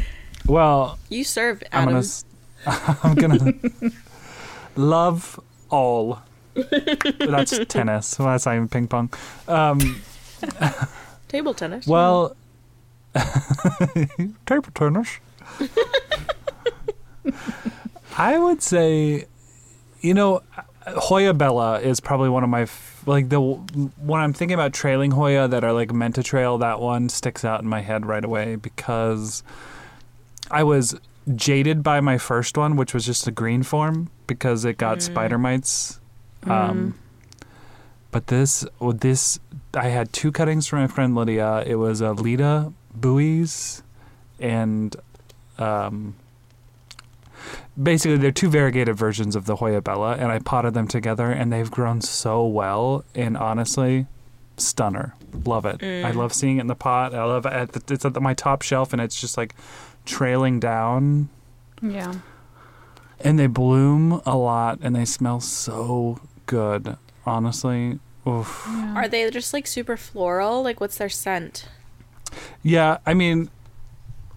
[0.47, 2.25] Well, You serve, I'm gonna s-
[2.65, 3.53] I'm gonna
[4.75, 6.21] love all.
[6.55, 8.17] That's tennis.
[8.17, 9.11] Well, that's not even ping pong.
[9.47, 10.01] Um,
[11.27, 11.85] Table tennis.
[11.87, 12.35] well,
[14.45, 15.19] table tennis.
[18.17, 19.25] I would say,
[20.01, 20.41] you know,
[20.85, 22.67] Hoya Bella is probably one of my
[23.05, 26.57] like the when I'm thinking about trailing Hoya that are like meant to trail.
[26.57, 29.43] That one sticks out in my head right away because
[30.51, 30.99] I was
[31.35, 35.37] jaded by my first one, which was just a green form because it got spider
[35.37, 35.99] mites.
[36.45, 36.95] Um,
[38.11, 39.39] But this, with this,
[39.73, 41.63] I had two cuttings from my friend Lydia.
[41.65, 43.81] It was a Lita buoys,
[44.39, 44.95] and
[45.57, 46.15] um,
[47.81, 51.51] basically they're two variegated versions of the Hoya Bella, and I potted them together, and
[51.51, 53.03] they've grown so well.
[53.15, 54.07] And honestly,
[54.57, 55.77] stunner, love it.
[55.81, 56.15] I mm.
[56.15, 57.13] love seeing it in the pot.
[57.13, 57.53] I love it.
[57.53, 59.55] At the, it's at my top shelf, and it's just like
[60.05, 61.29] trailing down
[61.81, 62.13] Yeah.
[63.19, 68.65] and they bloom a lot and they smell so good honestly Oof.
[68.67, 68.93] yeah.
[68.95, 70.61] Are they just like super floral?
[70.61, 71.69] Like, what's their scent?
[72.63, 73.49] yeah i mean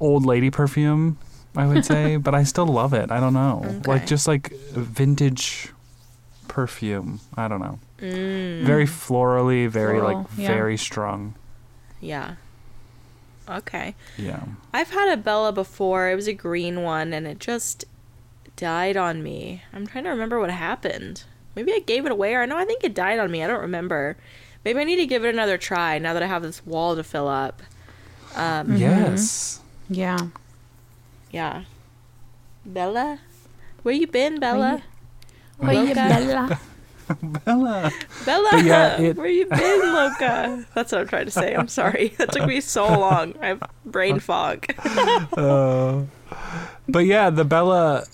[0.01, 1.19] old lady perfume
[1.57, 3.91] i would say but i still love it i don't know Okay.
[3.91, 5.69] like just like vintage
[6.49, 10.47] perfume i don't know Mm, very florally very Floral, like yeah.
[10.49, 11.35] very strong
[12.01, 12.35] yeah.
[13.49, 13.95] Okay.
[14.19, 14.43] yeah
[14.75, 16.11] I've had a Bella before.
[16.11, 17.87] It was a green one, and it just
[18.57, 19.63] died on me.
[19.73, 21.25] I'm trying to remember what happened.
[21.55, 23.43] Maybe I gave it away, or no, I think it died on me.
[23.43, 24.17] I don't remember.
[24.65, 27.03] Maybe I need to give it another try now that I have this wall to
[27.03, 27.63] fill up.
[28.35, 30.19] Um, yes Yeah.
[31.37, 31.65] Yeah.
[32.65, 33.21] Bella,
[33.83, 34.83] where you been, Bella?
[35.59, 36.59] Where you Loca?
[37.23, 37.41] Bella?
[37.45, 37.93] Bella.
[38.25, 40.65] Bella, yeah, it- where you been, Loca?
[40.75, 41.55] That's what I'm trying to say.
[41.55, 42.15] I'm sorry.
[42.19, 43.35] That took me so long.
[43.43, 44.65] I have brain fog.
[45.37, 46.05] Uh,
[46.89, 48.05] but yeah, the Bella,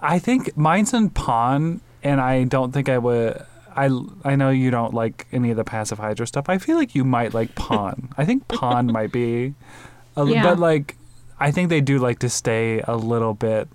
[0.00, 3.44] I think mine's in PON, and I don't think I would.
[3.76, 3.90] I,
[4.24, 6.48] I know you don't like any of the passive hydro stuff.
[6.48, 8.08] I feel like you might like PON.
[8.16, 9.54] I think PON might be,
[10.16, 10.42] a, Yeah.
[10.42, 10.96] but like,
[11.40, 13.68] I think they do like to stay a little bit,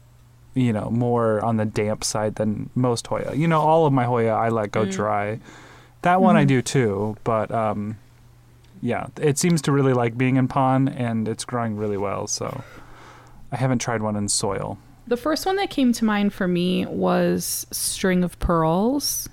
[0.54, 3.34] you know, more on the damp side than most Hoya.
[3.36, 5.40] You know, all of my Hoya I let go dry.
[6.04, 7.98] That one I do too, but um,
[8.82, 12.28] yeah, it seems to really like being in PON and it's growing really well.
[12.28, 12.64] So.
[13.52, 14.78] I haven't tried one in soil.
[15.08, 19.30] The first one that came to mind for me was String of Pearls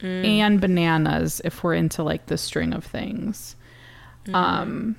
[0.00, 3.56] and Bananas, if we're into like the string of things.
[4.32, 4.96] Um,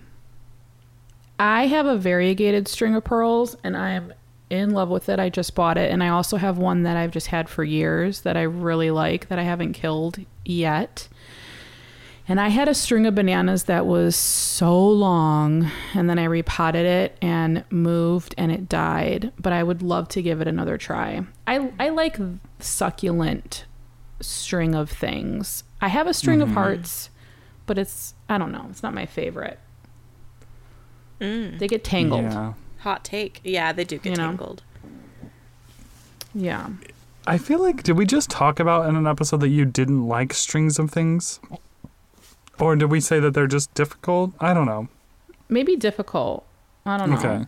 [1.40, 4.14] I have a variegated string of pearls and I am
[4.50, 5.20] in love with it.
[5.20, 5.92] I just bought it.
[5.92, 9.28] And I also have one that I've just had for years that I really like
[9.28, 11.08] that I haven't killed yet.
[12.28, 16.86] And I had a string of bananas that was so long, and then I repotted
[16.86, 19.32] it and moved, and it died.
[19.40, 21.22] But I would love to give it another try.
[21.46, 22.18] I I like
[22.58, 23.66] succulent
[24.22, 25.64] string of things.
[25.82, 26.58] I have a string of mm-hmm.
[26.58, 27.12] hearts,
[27.68, 28.66] but it's I don't know.
[28.72, 29.60] It's not my favorite.
[31.20, 32.24] They get tangled.
[32.24, 32.54] Yeah.
[32.80, 33.42] Hot take.
[33.44, 34.28] Yeah, they do get You know.
[34.28, 34.64] tangled.
[36.34, 36.70] yeah.
[37.28, 40.34] I feel like did we just talk about in an episode that you didn't like
[40.34, 41.40] strings of things?
[42.60, 44.34] Or did we say that they're just difficult?
[44.40, 44.88] I don't know.
[45.50, 46.46] maybe difficult.
[46.86, 47.18] I don't know.
[47.18, 47.46] Okay.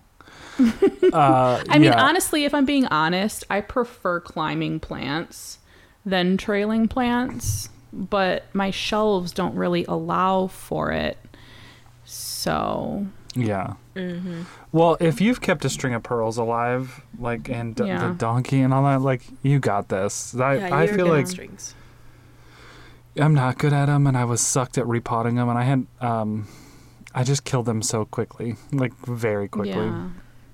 [1.14, 2.02] uh, I mean, yeah.
[2.04, 5.60] honestly, if I'm being honest, I prefer climbing plants
[6.06, 11.18] than trailing plants, but my shelves don't really allow for it.
[12.06, 13.06] So,
[13.38, 13.73] Yeah.
[14.71, 18.08] Well, if you've kept a string of pearls alive, like and d- Yeah.
[18.08, 20.36] the donkey and all that, like you got this.
[20.36, 21.76] I yeah, I you're feel good like strings.
[23.19, 25.88] I'm not good at them, and I was sucked at repotting them, and I had
[26.02, 26.47] um,
[27.13, 29.86] I just killed them so quickly, like very quickly.
[29.86, 30.10] yeah,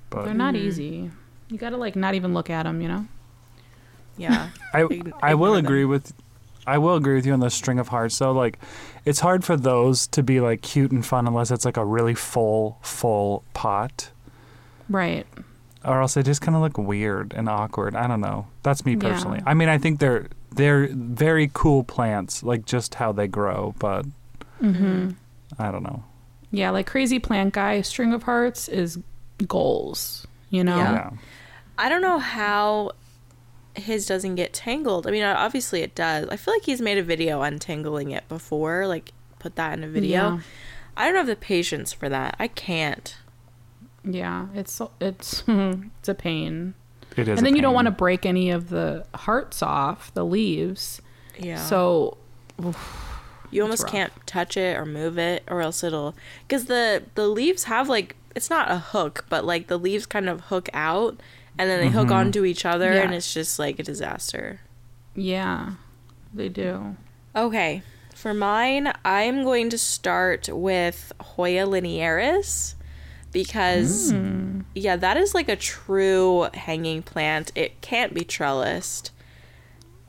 [0.09, 1.11] But they're not easy.
[1.49, 3.05] You gotta like not even look at them, you know.
[4.17, 4.49] Yeah.
[4.73, 5.65] I Ign- I will ignore them.
[5.65, 6.13] agree with
[6.65, 8.31] I will agree with you on the string of hearts though.
[8.31, 8.57] Like
[9.05, 12.15] it's hard for those to be like cute and fun unless it's like a really
[12.15, 14.09] full full pot.
[14.89, 15.25] Right.
[15.85, 17.95] Or else they just kind of look weird and awkward.
[17.95, 18.47] I don't know.
[18.63, 18.99] That's me Yeah.
[19.09, 19.41] personally.
[19.45, 24.05] I mean, I think they're they're very cool plants, like just how they grow, but
[24.61, 25.09] Mm-hmm.
[25.59, 26.03] I don't know.
[26.51, 28.97] Yeah, like crazy plant guy, string of hearts is
[29.47, 30.25] goals.
[30.49, 30.77] You know.
[30.77, 30.91] Yeah.
[30.93, 31.09] Yeah.
[31.77, 32.91] I don't know how
[33.75, 35.07] his doesn't get tangled.
[35.07, 36.27] I mean, obviously it does.
[36.29, 39.87] I feel like he's made a video untangling it before, like put that in a
[39.87, 40.09] video.
[40.11, 40.39] Yeah.
[40.95, 42.35] I don't have the patience for that.
[42.39, 43.15] I can't.
[44.03, 46.75] Yeah, it's it's it's a pain.
[47.15, 47.37] It is.
[47.37, 51.01] and then you don't want to break any of the hearts off the leaves.
[51.39, 51.57] Yeah.
[51.57, 52.17] So
[53.51, 53.91] you almost rough.
[53.91, 56.15] can't touch it or move it, or else it'll.
[56.47, 60.27] Because the the leaves have like it's not a hook, but like the leaves kind
[60.27, 61.19] of hook out,
[61.57, 62.13] and then they hook Mm-hmm.
[62.13, 63.01] onto each other, Yeah.
[63.03, 64.59] and it's just like a disaster.
[65.15, 65.73] yeah,
[66.33, 66.95] they do.
[67.35, 67.81] Okay.
[68.15, 72.75] For mine, I'm going to start with Hoya linearis
[73.31, 74.13] because,
[74.75, 77.51] yeah, that is like a true hanging plant.
[77.55, 79.09] It can't be trellised.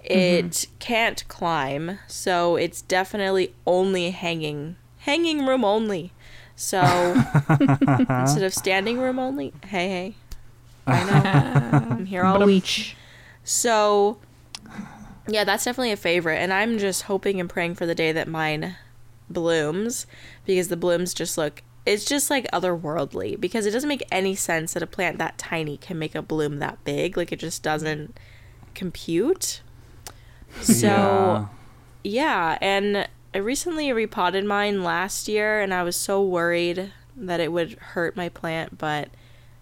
[0.02, 6.12] It can't climb, so it's definitely only hanging, hanging room only.
[6.56, 6.80] So
[7.48, 10.14] instead of standing room only, hey hey,
[10.86, 12.96] I know I'm here all week.
[13.42, 14.18] So,
[15.28, 16.36] yeah, that's definitely a favorite.
[16.36, 18.76] And I'm just hoping and praying for the day that mine
[19.28, 20.06] blooms
[20.44, 24.72] because the blooms just look, it's just like otherworldly because it doesn't make any sense
[24.74, 27.16] that a plant that tiny can make a bloom that big.
[27.16, 28.18] Like, it just doesn't
[28.74, 29.60] compute.
[30.60, 31.46] So, Yeah.
[32.04, 37.52] yeah, and I recently repotted mine last year and I was so worried that it
[37.52, 39.08] would hurt my plant, but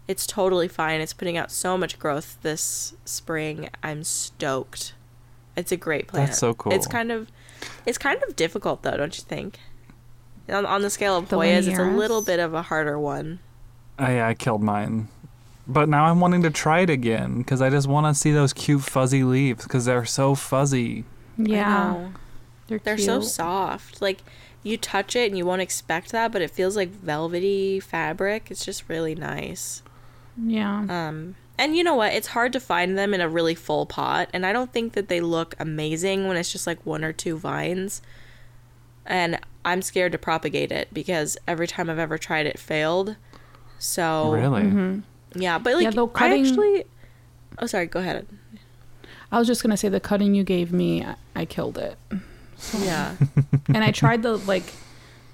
[0.09, 1.01] it's totally fine.
[1.01, 3.69] It's putting out so much growth this spring.
[3.83, 4.95] I'm stoked.
[5.57, 6.29] It's a great plant.
[6.29, 6.73] That's so cool.
[6.73, 7.31] It's kind of
[7.87, 9.59] it's kind of difficult though, don't you think?
[10.49, 13.38] On, on the scale of The Hoyas, it's a little bit of a harder one.
[13.99, 15.09] I, I killed mine.
[15.69, 18.53] But now I'm wanting to try it again because I just want to see those
[18.53, 21.05] cute fuzzy leaves because they're so fuzzy.
[21.38, 22.09] Yeah,
[22.67, 23.07] they're They're cute.
[23.07, 24.03] so soft.
[24.03, 24.19] Like
[24.65, 28.51] you touch it and you won't expect that, but it feels like velvety fabric.
[28.51, 29.83] It's just really nice.
[30.37, 32.12] Yeah, Um, and you know what?
[32.14, 35.09] It's hard to find them in a really full pot, and I don't think that
[35.09, 38.01] they look amazing when it's just like one or two vines.
[39.05, 43.16] And I'm scared to propagate it because every time I've ever tried it failed.
[43.79, 45.03] So Really?
[45.35, 46.85] yeah, but like Yeah, though cutting- I actually.
[47.59, 47.87] Oh, sorry.
[47.87, 48.27] Go ahead.
[49.31, 51.97] I was just gonna say the cutting you gave me, I, I killed it,
[52.79, 53.16] Yeah.
[53.68, 54.73] and I tried the like,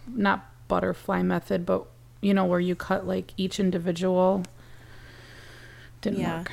[0.06, 1.84] not butterfly method, but
[2.20, 4.44] you know where you cut like each individual.
[6.00, 6.38] Didn't Yeah.
[6.38, 6.52] work.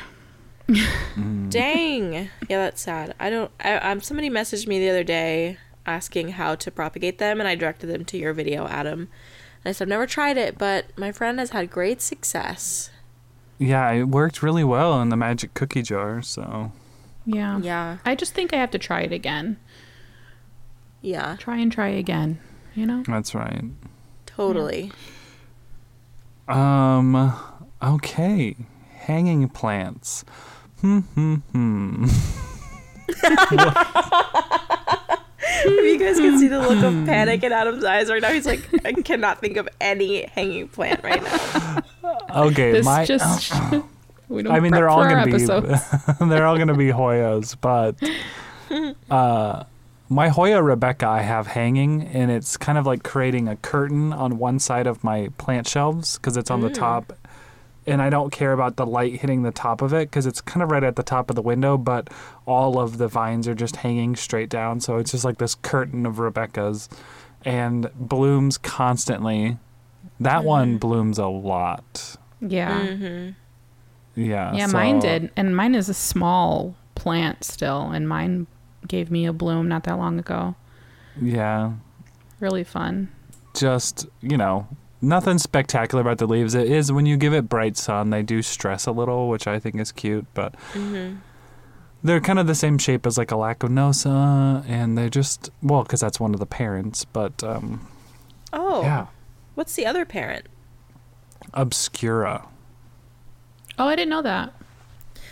[1.50, 2.14] Dang.
[2.14, 3.14] Yeah, that's sad.
[3.20, 3.52] I don't.
[3.60, 4.02] I, um.
[4.02, 8.04] Somebody messaged me the other day asking how to propagate them, and I directed them
[8.06, 9.02] to your video, Adam.
[9.02, 12.90] And I said I've never tried it, but my friend has had great success.
[13.60, 16.22] Yeah, it worked really well in the magic cookie jar.
[16.24, 16.72] So
[17.26, 17.60] Yeah.
[17.60, 17.98] Yeah.
[18.06, 19.58] I just think I have to try it again.
[21.02, 21.36] Yeah.
[21.38, 22.40] Try and try again.
[22.74, 23.04] You know.
[23.08, 23.64] that's right.
[24.26, 24.92] Totally.
[26.48, 27.34] Um.
[27.82, 28.56] Okay.
[29.06, 30.26] Hanging plants.
[30.82, 31.00] Hmm.
[31.00, 31.36] Hmm.
[31.36, 32.06] Hmm.
[35.68, 38.46] If you guys can see the look of panic in Adam's eyes right now, he's
[38.46, 41.84] like, I cannot think of any hanging plant right now.
[42.36, 42.72] Okay.
[42.72, 43.06] This my.
[43.06, 43.54] just.
[44.28, 45.46] we don't I mean, they're all gonna be.
[46.26, 47.96] they're all gonna be Hoyas, but.
[49.12, 49.64] Uh,
[50.10, 54.40] my Hoya Rebecca I have hanging, and it's kind of like creating a curtain on
[54.40, 57.14] one side of my plant shelves because it's on the top.
[57.88, 60.64] And I don't care about the light hitting the top of it because it's kind
[60.64, 62.10] of right at the top of the window, but
[62.48, 64.80] all of the vines are just hanging straight down.
[64.80, 66.90] So it's just like this curtain of Rebecca's
[67.44, 69.60] and blooms constantly.
[70.20, 72.18] That one blooms a lot.
[72.42, 72.80] Yeah.
[72.80, 73.32] Mm-hmm.
[74.22, 74.54] Yeah.
[74.56, 75.30] Yeah, mine did.
[75.36, 77.92] And mine is a small plant still.
[77.92, 78.48] And mine
[78.88, 80.56] gave me a bloom not that long ago.
[81.22, 81.74] Yeah.
[82.40, 83.10] Really fun.
[83.56, 84.68] just you know
[85.06, 86.54] nothing spectacular about the leaves.
[86.56, 89.60] It is when you give it bright sun, they do stress a little, which I
[89.60, 90.26] think is cute.
[90.34, 91.18] But Mm-hmm.
[92.04, 96.00] they're kind of the same shape as like a lacunosa, and they just well, because
[96.02, 97.06] that's one of the parents.
[97.06, 97.88] But um,
[98.54, 99.08] Oh, yeah,
[99.56, 100.46] what's the other parent?
[101.54, 102.48] obscura.
[103.78, 104.54] Oh, I didn't know that.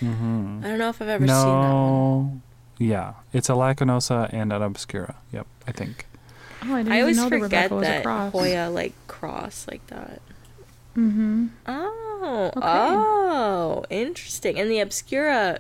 [0.02, 1.72] I don't know if I've ever seen that one.
[1.72, 2.42] No,
[2.78, 5.16] yeah, it's a lacunosa and an obscura.
[5.32, 6.06] Yep, I think.
[6.66, 8.32] Oh, I didn't I always know that forget Rebecca was a that cross.
[8.32, 10.22] Hoya like cross like that.
[10.98, 11.48] Mm-hmm.
[11.68, 12.62] Oh, Okay.
[12.64, 14.60] oh, interesting.
[14.60, 15.60] And the obscura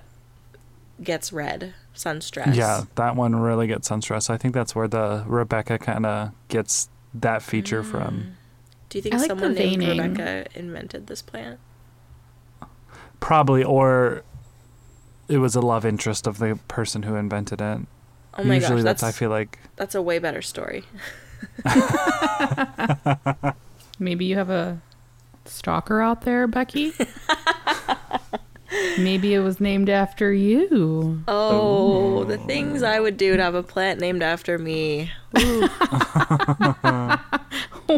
[1.01, 2.55] gets red, sun stress.
[2.55, 4.29] Yeah, that one really gets sun stress.
[4.29, 8.37] I think that's where the Rebecca kind of gets that feature from.
[8.89, 10.13] Do you think like someone named veining.
[10.13, 11.59] Rebecca invented this plant?
[13.19, 14.23] Probably, or
[15.27, 17.79] it was a love interest of the person who invented it.
[18.37, 20.83] Oh my Usually, gosh, that's, that's I feel like that's a way better story.
[23.99, 24.81] Maybe you have a
[25.45, 26.93] stalker out there, Becky.
[28.97, 31.23] Maybe it was named after you.
[31.27, 32.47] Oh, the oh.
[32.47, 35.11] things I would do to have a plant named after me.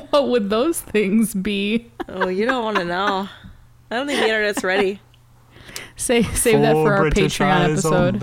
[0.09, 1.89] what would those things be?
[2.09, 3.29] Oh, you don't want to know.
[3.89, 4.99] I don't think the internet's ready.
[5.95, 8.19] Say save that for our British Patreon episode.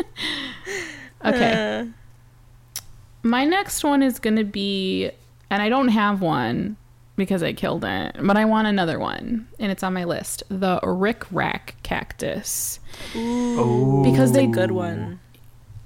[0.00, 0.06] Only.
[1.36, 1.80] Okay.
[1.80, 2.80] Uh,
[3.22, 5.10] My next one is going to be,
[5.50, 6.76] and I don't have one
[7.16, 10.80] because I killed it, but I want another one, and it's on my list the
[10.82, 12.80] Rick Rack cactus.
[13.14, 15.20] Oh, Because they- good one.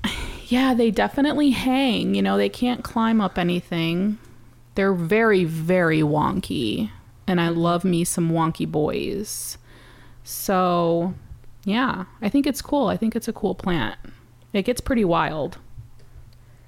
[0.47, 2.15] Yeah, they definitely hang.
[2.15, 4.19] You know, they can't climb up anything.
[4.75, 6.91] They're very, very wonky.
[7.27, 9.57] And I love me some wonky boys.
[10.23, 11.15] So,
[11.65, 12.89] yeah, I think it's cool.
[12.89, 13.99] I think it's a cool plant.
[14.53, 15.59] It gets pretty wild.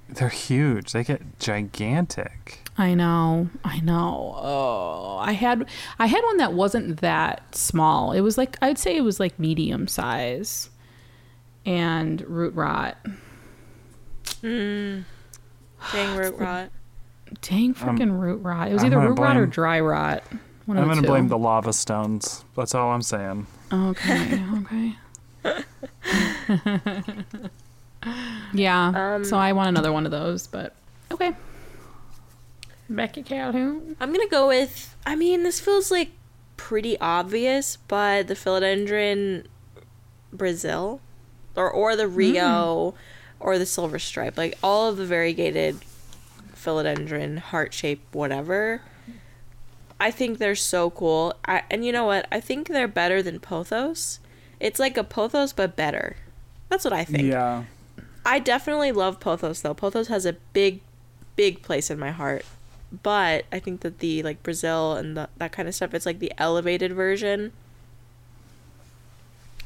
[0.09, 0.93] they're huge.
[0.93, 2.61] They get gigantic.
[2.79, 3.49] I know.
[3.65, 4.35] I know.
[4.37, 5.67] Oh, I had
[5.99, 8.13] I had one that wasn't that small.
[8.13, 10.71] It was like I'd say it was like medium size.
[11.65, 12.97] And root rot.
[14.43, 15.05] Mm.
[15.93, 16.71] Dang root rot.
[17.41, 18.69] Dang um, freaking root rot.
[18.69, 20.23] It was I'm either gonna root rot or dry rot.
[20.67, 22.45] One I'm gonna blame the lava stones.
[22.57, 23.47] That's all I'm saying.
[23.73, 24.97] Okay, okay.
[28.53, 29.15] yeah.
[29.15, 30.75] Um, so I want another one of those, but
[31.13, 31.35] okay.
[32.91, 33.97] Becky Calhoun.
[34.01, 34.97] I'm gonna go with.
[35.07, 36.11] I mean, this feels like
[36.57, 39.47] pretty obvious, but the philodendron
[40.33, 41.01] Brazil,
[41.55, 42.97] or or the Rio, hmm.
[43.39, 45.77] or the silver stripe, like all of the variegated
[46.55, 48.83] philodendron, heart shape, whatever.
[49.99, 51.35] I think they're so cool.
[51.47, 52.27] I, and you know what?
[52.31, 54.19] I think they're better than pothos.
[54.61, 56.17] It's like a pothos, but better.
[56.69, 57.25] That's what I think.
[57.25, 57.65] Yeah.
[58.25, 59.75] I definitely love Pothos though.
[59.75, 60.81] Pothos has a big,
[61.37, 62.45] big place in my heart.
[63.03, 66.19] But I think that the like Brazil and the, that kind of stuff, it's like
[66.19, 67.53] the elevated version.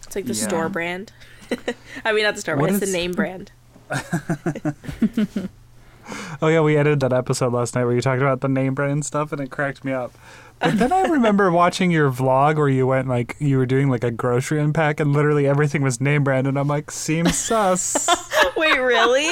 [0.06, 0.46] It's like the Yeah.
[0.48, 1.12] store brand.
[2.04, 2.82] I mean, not the store What brand.
[2.82, 3.52] It's the name brand.
[6.42, 8.92] Oh yeah, we edited that episode last night where you talked about the name brand
[8.92, 10.12] and stuff, and it cracked me up.
[10.58, 14.04] But then I remember watching your vlog where you went like you were doing like
[14.04, 18.08] a grocery unpack, and literally everything was name brand, and I'm like, seems sus.
[18.56, 19.30] Wait, really?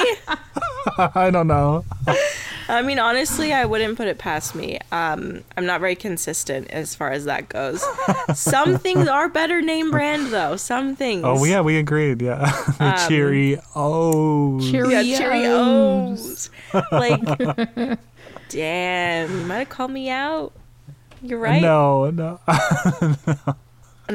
[0.97, 1.83] I don't know.
[2.69, 4.77] I mean, honestly, I wouldn't put it past me.
[4.91, 7.83] Um, I'm not very consistent as far as that goes.
[8.35, 10.55] Some things are better name brand though.
[10.55, 11.23] Some things.
[11.25, 12.21] Oh yeah, we agreed.
[12.21, 12.39] Yeah,
[12.77, 13.59] the cheery.
[13.75, 15.05] Oh, Cheerios.
[15.07, 16.49] Yeah, Cheerios.
[17.87, 17.99] like,
[18.49, 20.53] damn, you might have called me out.
[21.21, 21.61] You're right.
[21.61, 22.39] no, no.
[22.47, 23.55] No,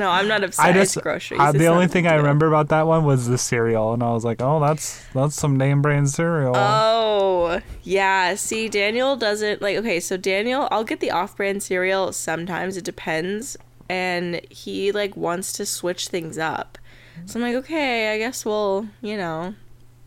[0.03, 1.40] I'm not obsessed I just with groceries.
[1.40, 4.24] I, the only thing I remember about that one was the cereal, and I was
[4.24, 6.55] like, oh, that's that's some name brand cereal.
[6.57, 8.34] Oh, yeah.
[8.34, 9.76] See, Daniel doesn't like.
[9.76, 12.76] Okay, so Daniel, I'll get the off-brand cereal sometimes.
[12.76, 13.57] It depends,
[13.88, 16.78] and he like wants to switch things up.
[17.26, 19.55] So I'm like, okay, I guess we'll, you know,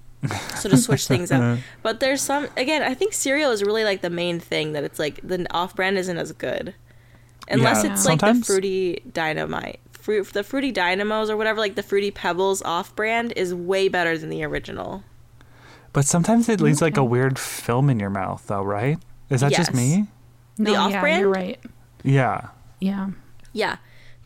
[0.56, 1.60] so to switch things up.
[1.82, 2.82] But there's some again.
[2.84, 6.18] I think cereal is really like the main thing that it's like the off-brand isn't
[6.18, 6.74] as good,
[7.50, 7.94] unless Yeah.
[7.94, 9.80] it's like the fruity dynamite.
[9.92, 14.30] Fruit, the fruity dynamos or whatever, like the fruity pebbles off-brand is way better than
[14.30, 15.04] the original.
[15.94, 19.00] But sometimes it leaves like a weird film in your mouth, though, right?
[19.30, 20.08] Is that just me?
[20.58, 21.22] No, The yeah, off-brand?
[21.22, 21.60] you're right.
[22.04, 22.48] Yeah.
[22.80, 23.10] Yeah.
[23.54, 23.78] Yeah,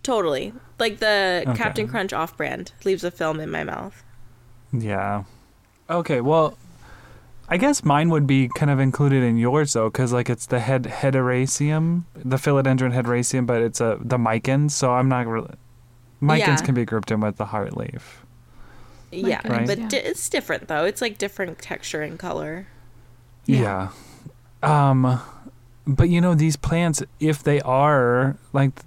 [0.03, 0.53] totally.
[0.77, 1.57] Like the Okay.
[1.57, 4.03] Cap'n Crunch off brand leaves a film in my mouth.
[4.73, 5.23] Yeah.
[5.89, 6.57] Okay, well,
[7.53, 10.61] I guess mine would be kind of included in yours though, because like it's the
[10.61, 14.71] head hederaceum, the philodendron hederaceum, but it's a the micans.
[14.71, 15.53] So I'm not really.
[16.21, 16.65] Micans Yeah.
[16.65, 18.25] can be grouped in with the heart leaf.
[19.11, 19.67] Yeah, Right.
[19.67, 19.87] but Yeah.
[19.89, 20.85] di- it's different though.
[20.85, 22.67] It's like different texture and color.
[23.45, 23.89] Yeah.
[24.63, 25.19] Um,
[25.85, 28.79] but you know these plants, if they are like,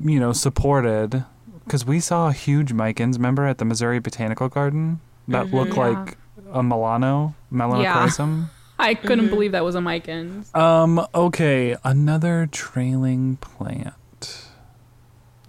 [0.00, 1.24] you know, supported,
[1.64, 3.18] because we saw huge micans.
[3.18, 5.80] Remember at the Missouri Botanical Garden that look Mm-hmm.
[5.80, 5.88] Yeah.
[6.04, 6.16] like
[6.54, 8.48] a Milano melanochrysum.
[8.78, 9.34] I couldn't Mm-hmm.
[9.34, 10.52] believe that was a Micans.
[10.54, 11.06] Um.
[11.14, 11.76] Okay.
[11.84, 14.46] Another trailing plant.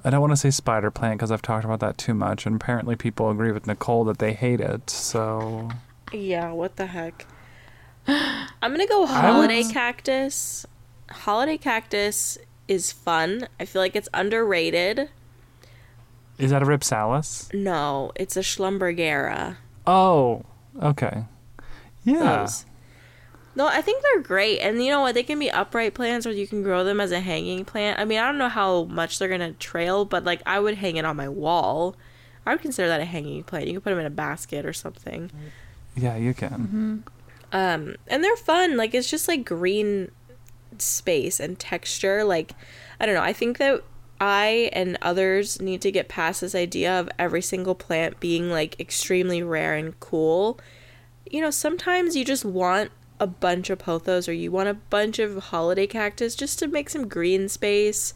[0.04, 2.56] I don't want to say spider plant because I've talked about that too much, and
[2.56, 4.90] apparently people agree with Nicole that they hate it.
[4.92, 5.70] So
[6.14, 7.26] Yeah, what the heck?
[8.08, 10.66] I'm gonna go holiday cactus.
[11.10, 12.38] Holiday cactus
[12.68, 13.48] is fun.
[13.60, 15.10] I feel like it's underrated.
[16.38, 17.52] is that a Rhipsalis?
[17.54, 19.58] No, it's a Schlumbergera.
[19.88, 20.44] Oh.
[20.82, 21.26] Okay.
[22.04, 22.40] Yeah.
[22.42, 22.66] Those.
[23.56, 24.60] No, I think they're great.
[24.60, 25.16] And you know what?
[25.16, 28.00] They can be upright plants or you can grow them as a hanging plant.
[28.00, 30.76] I mean, I don't know how much they're going to trail, but like I would
[30.76, 31.96] hang it on my wall.
[32.46, 33.68] I would consider that a hanging plant.
[33.68, 35.32] You can put them in a basket or something.
[35.96, 37.04] Yeah, you can.
[37.54, 38.76] Um, and they're fun.
[38.76, 40.12] Like it's just like green
[40.78, 42.26] space and texture.
[42.26, 42.54] Like
[43.00, 43.22] I don't know.
[43.22, 43.82] I think that
[44.26, 48.80] I and others need to get past this idea of every single plant being like
[48.80, 50.60] extremely rare and cool.
[51.30, 55.20] You know, sometimes you just want a bunch of pothos or you want a bunch
[55.20, 58.16] of holiday cactus just to make some green space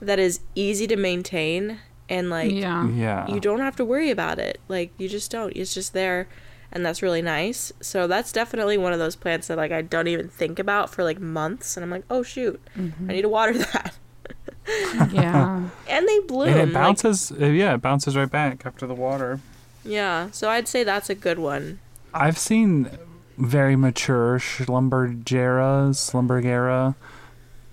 [0.00, 2.88] that is easy to maintain and like yeah.
[2.88, 3.26] Yeah.
[3.26, 4.60] you don't have to worry about it.
[4.68, 5.52] Like you just don't.
[5.56, 6.28] It's just there
[6.70, 7.72] and that's really nice.
[7.80, 11.02] So that's definitely one of those plants that like I don't even think about for
[11.02, 12.60] like months and I'm like, "Oh shoot.
[12.76, 13.10] Mm-hmm.
[13.10, 13.98] I need to water that."
[15.12, 15.62] Yeah.
[15.88, 16.48] and they bloom.
[16.48, 17.32] and it bounces.
[17.32, 19.40] uh, yeah, it bounces right back after the water.
[19.84, 20.30] yeah.
[20.32, 21.78] So I'd say that's a good one.
[22.14, 22.90] I've seen
[23.36, 26.94] very mature Schlumbergera, Schlumbergera,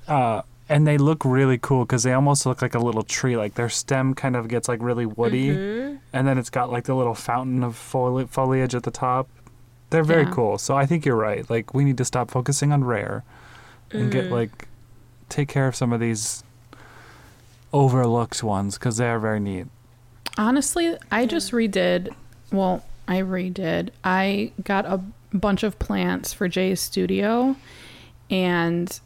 [0.07, 3.37] uh, and they look really cool because they almost look like a little tree.
[3.37, 5.95] Like their stem kind of gets like really woody, Mm-hmm.
[6.13, 9.27] and then it's got like the little fountain of foli- foliage at the top.
[9.91, 10.31] They're very Yeah.
[10.31, 10.57] cool.
[10.57, 11.47] So I think you're right.
[11.49, 13.23] Like we need to stop focusing on rare
[13.91, 14.67] and get like
[15.29, 16.43] take care of some of these
[17.75, 19.67] overlooked ones because they are very neat.
[20.37, 22.13] Honestly, I just redid.
[22.51, 23.89] Well, I redid.
[24.03, 25.01] I got a
[25.33, 27.55] bunch of plants for Jay's studio,
[28.29, 28.97] and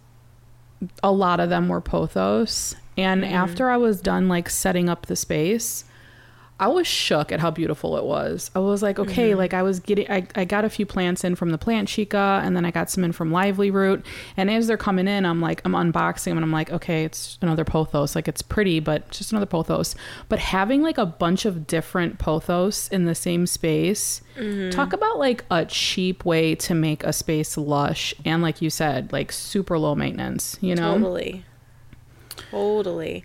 [1.02, 2.76] a lot of them were pothos.
[2.96, 3.34] And mm-hmm.
[3.34, 5.84] after I was done, like setting up the space,
[6.60, 8.52] I was shook at how beautiful it was.
[8.54, 9.38] I was like, okay, mm-hmm.
[9.38, 12.42] like I was getting, I, I got a few plants in from the Plant Chica,
[12.44, 14.06] and then I got some in from Lively Root.
[14.36, 17.38] And as they're coming in, I'm like, I'm unboxing them, and I'm like, okay, it's
[17.42, 18.14] another pothos.
[18.14, 19.96] Like it's pretty, but just another pothos.
[20.28, 24.70] But having like a bunch of different pothos in the same space, mm-hmm.
[24.72, 29.14] talk about like a cheap way to make a space lush, and like you said,
[29.14, 30.58] like super low maintenance.
[30.60, 30.96] You know?
[30.96, 31.46] Totally.
[32.52, 33.24] Totally.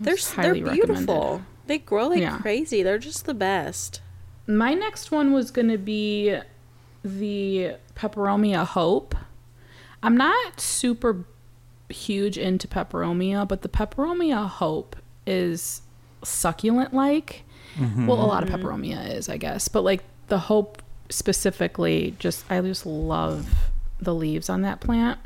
[0.00, 1.42] They're they're beautiful.
[1.66, 2.38] They grow like Yeah.
[2.38, 2.82] crazy.
[2.82, 4.00] They're just the best.
[4.46, 6.38] My next one was going to be
[7.02, 9.14] the Peperomia Hope.
[10.02, 11.24] I'm not super
[11.88, 14.96] huge into Peperomia, but the Peperomia Hope
[15.26, 15.82] is
[16.22, 17.44] succulent like.
[17.76, 18.06] Mm-hmm.
[18.06, 18.66] Well, a lot of mm-hmm.
[18.66, 23.48] Peperomia is, I guess, but like the Hope specifically, just I just love
[24.00, 25.18] the leaves on that plant.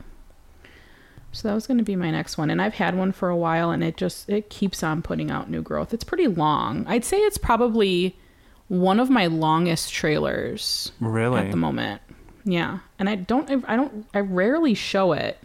[1.33, 3.37] So that was going to be my next one, and I've had one for a
[3.37, 5.93] while, and it just it keeps on putting out new growth.
[5.93, 6.87] It's pretty long.
[6.87, 8.17] I'd say it's probably
[8.69, 11.41] one of my longest trailers Really?
[11.41, 12.01] at the moment.
[12.45, 15.39] Yeah, and I don't, I don't, I rarely show it.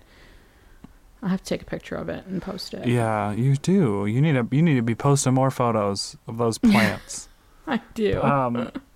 [1.22, 2.86] I'll have to take a picture of it and post it.
[2.88, 4.06] Yeah, you do.
[4.06, 7.28] You need to you need to be posting more photos of those plants.
[7.68, 8.22] I do.
[8.22, 8.72] um,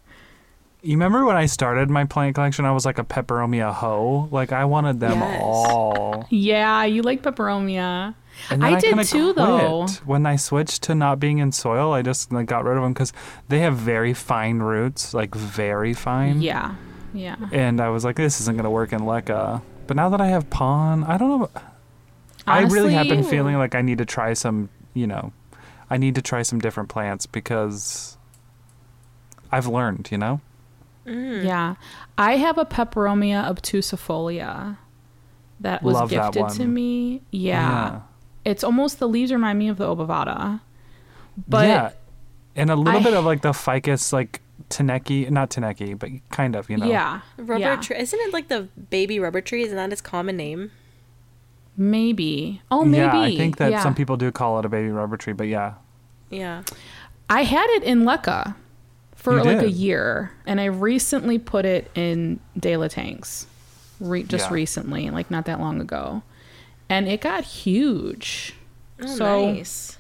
[0.82, 2.66] you remember when I started my plant collection?
[2.66, 4.28] I was like a peperomia hoe.
[4.32, 5.42] Like I wanted them Yes.
[5.44, 6.26] all.
[6.30, 8.14] yeah, you like peperomia.
[8.52, 9.36] And I then did kinda too, quit.
[9.38, 9.88] though.
[10.06, 12.94] When I switched to not being in soil, I just like got rid of them
[12.94, 13.12] because
[13.50, 16.42] they have very fine roots, like very fine.
[16.42, 16.76] Yeah,
[17.14, 17.36] yeah.
[17.52, 19.62] And I was like, this isn't gonna work in leca.
[19.88, 21.50] But now that I have PON, I don't know.
[22.46, 24.70] I really have been feeling like I need to try some.
[24.94, 25.34] You know,
[25.90, 28.18] I need to try some different plants because
[29.52, 30.10] I've learned.
[30.12, 30.42] You know.
[31.08, 31.44] Mm.
[31.46, 31.76] Yeah.
[32.18, 34.78] I have a Peperomia obtusifolia
[35.60, 37.22] that was Love that gifted to me.
[37.32, 38.02] Yeah.
[38.46, 40.62] It's almost the leaves remind me of the obovata.
[41.48, 41.92] But yeah,
[42.56, 46.56] and a little I- bit of like the ficus, like Tineke, not Tineke, but kind
[46.56, 46.88] of, you know.
[46.88, 47.22] yeah.
[47.38, 47.76] Rubber yeah.
[47.78, 47.98] tree.
[47.98, 49.64] Isn't it like the baby rubber tree?
[49.64, 50.72] Isn't that its common name?
[51.76, 52.62] Maybe.
[52.72, 52.98] Oh, maybe.
[53.04, 53.84] Yeah, I think that Yeah.
[53.84, 55.74] some people do call it a baby rubber tree, but yeah.
[56.30, 56.64] Yeah.
[57.30, 58.56] I had it in Leca
[59.32, 63.48] for You like a year, and I recently put it in De La Tanks.
[64.00, 64.54] Re- just Yeah.
[64.54, 66.24] recently, like not that long ago.
[66.90, 68.56] And it got huge.
[69.02, 69.98] Oh, so nice.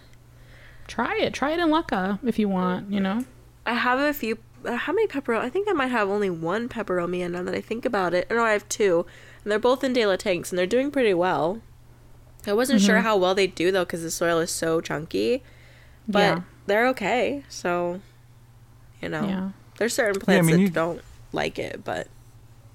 [0.88, 1.34] try it.
[1.34, 3.26] Try it in Leca if you want, you know?
[3.66, 4.38] I have a few.
[4.66, 5.36] Uh, how many pepper?
[5.36, 8.28] I think I might have only one peperomia now that I think about it.
[8.30, 9.06] No, I have two,
[9.44, 11.62] and they're both in De La Tanks, and they're doing pretty well.
[12.48, 15.44] I wasn't sure how well they do though because the soil is so chunky,
[16.08, 16.42] but Yeah.
[16.66, 17.44] they're okay.
[17.50, 18.00] So,
[19.02, 19.50] you know, Yeah.
[19.78, 21.02] there's certain plants mean, that you- don't
[21.34, 22.08] like it, but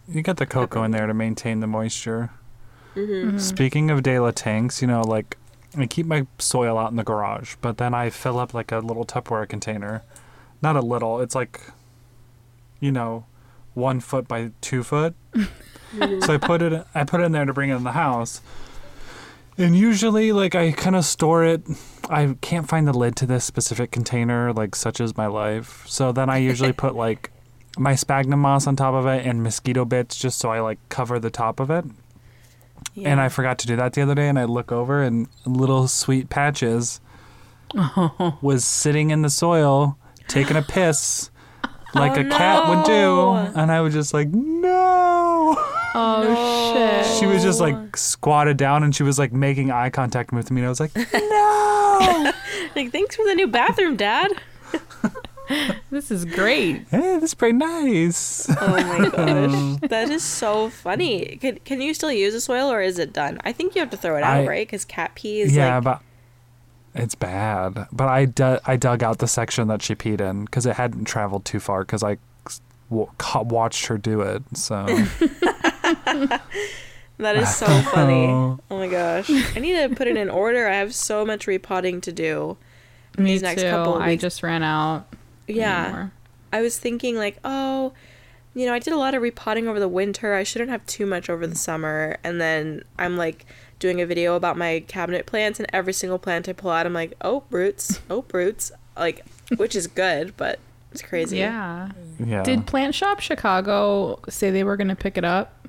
[0.09, 2.31] You got the cocoa in there to maintain the moisture.
[2.97, 3.39] Mm-hmm.
[3.39, 5.37] Speaking of De La tanks, you know, like
[5.79, 8.79] I keep my soil out in the garage, but then I fill up like a
[8.81, 10.03] little Tupperware container.
[10.61, 11.61] Not a little, it's like,
[12.81, 13.25] you know,
[13.75, 15.15] one foot by two foot.
[15.99, 18.43] so I put it, I put it in there to bring it in the house.
[19.59, 21.63] And usually, like I kind of store it.
[22.09, 25.85] I can't find the lid to this specific container, like such is my life.
[25.87, 27.31] So then I usually put like
[27.79, 31.19] my sphagnum moss on top of it and mosquito bits, just so I like cover
[31.19, 31.85] the top of it.
[32.95, 33.11] yeah.
[33.11, 35.89] And I forgot to do that the other day, and I look over, and little
[35.89, 37.01] sweet patches
[38.43, 39.97] was sitting in the soil
[40.29, 41.31] taking a piss
[41.95, 43.31] like Oh, a cat would do,
[43.61, 45.57] and I was just like, no.
[45.95, 47.19] Oh shit.
[47.21, 50.61] She was just like squatted down, and she was like making eye contact with me,
[50.61, 52.33] and I was like, no.
[52.77, 54.33] like, thanks for the new bathroom, Dad.
[55.91, 56.87] This is great.
[56.91, 58.49] hey, this is pretty nice.
[58.49, 59.09] Oh my
[59.81, 61.37] gosh, that is so funny.
[61.43, 63.39] Can can you still use the soil or is it done?
[63.45, 64.67] I think you have to throw it out, I- right?
[64.67, 66.01] Because cat pee is yeah, like but
[66.95, 67.87] it's bad.
[67.93, 71.05] But I du- I dug out the section that she peed in because it hadn't
[71.05, 72.19] traveled too far because I
[72.91, 74.43] w- ca- watched her do it.
[74.55, 74.85] So
[77.19, 78.27] that is so funny.
[78.71, 80.67] Oh my gosh, I need to put it in order.
[80.67, 82.57] I have so much repotting to do.
[83.19, 83.69] Me these next too.
[83.71, 85.07] couple of I just ran out.
[85.47, 86.13] Yeah, anymore.
[86.53, 87.93] I was thinking like, oh,
[88.55, 90.33] you know, I did a lot of repotting over the winter.
[90.35, 92.17] I shouldn't have too much over the summer.
[92.25, 93.45] And then I'm like
[93.83, 96.93] doing a video about my cabinet plants, and every single plant I pull out, I'm
[96.95, 99.27] like, oh, roots, oh, roots, like,
[99.57, 100.61] which is good, but
[100.93, 101.39] it's crazy.
[101.39, 101.91] Yeah.
[102.25, 102.45] yeah.
[102.45, 105.67] Did Plant Shop Chicago say they were going to pick it up?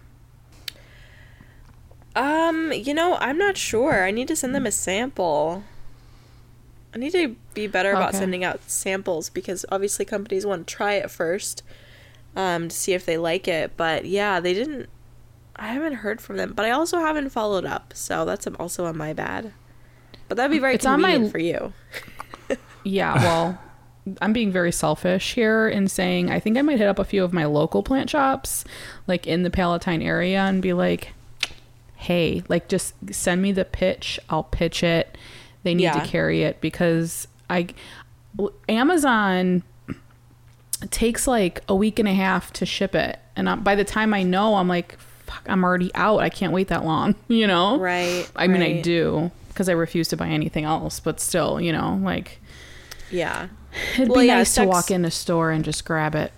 [2.15, 4.03] Um, you know, I'm not sure.
[4.03, 5.63] I need to send them a sample.
[6.93, 8.19] I need to be better about Okay.
[8.19, 11.63] sending out samples because obviously companies want to try it first
[12.35, 13.75] um, to see if they like it.
[13.75, 14.89] But yeah, they didn't.
[15.55, 18.97] I haven't heard from them, but I also haven't followed up, so that's also on
[18.97, 19.53] my bad.
[20.27, 21.73] But that'd be very It's on my- convenient for you.
[22.85, 23.59] Yeah, well,
[24.21, 27.23] I'm being very selfish here in saying I think I might hit up a few
[27.23, 28.65] of my local plant shops,
[29.07, 31.13] like in the Palatine area, and be like,
[31.95, 34.19] hey, like just send me the pitch.
[34.29, 35.17] I'll pitch it.
[35.63, 35.93] They need Yeah.
[36.01, 37.67] to carry it because I,
[38.67, 39.63] Amazon
[40.89, 43.17] takes like a week and a half to ship it.
[43.37, 44.97] And by the time I know, I'm like,
[45.33, 46.19] fuck, I'm already out.
[46.19, 47.77] I can't wait that long, you know?
[47.79, 48.29] Right.
[48.35, 51.99] I mean, I do because I refuse to buy anything else, but still, you know,
[52.03, 52.39] like
[53.11, 53.49] Yeah.
[53.95, 56.31] it'd Well, be yeah, it nice to walk in a store and just grab it.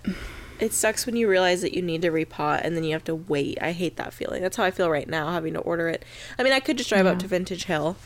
[0.60, 3.16] It sucks when you realize that you need to repot and then you have to
[3.16, 3.58] wait.
[3.62, 4.42] I hate that feeling.
[4.42, 6.04] That's how I feel right now, having to order it.
[6.40, 7.98] I mean, I could just drive up to Vintage Hill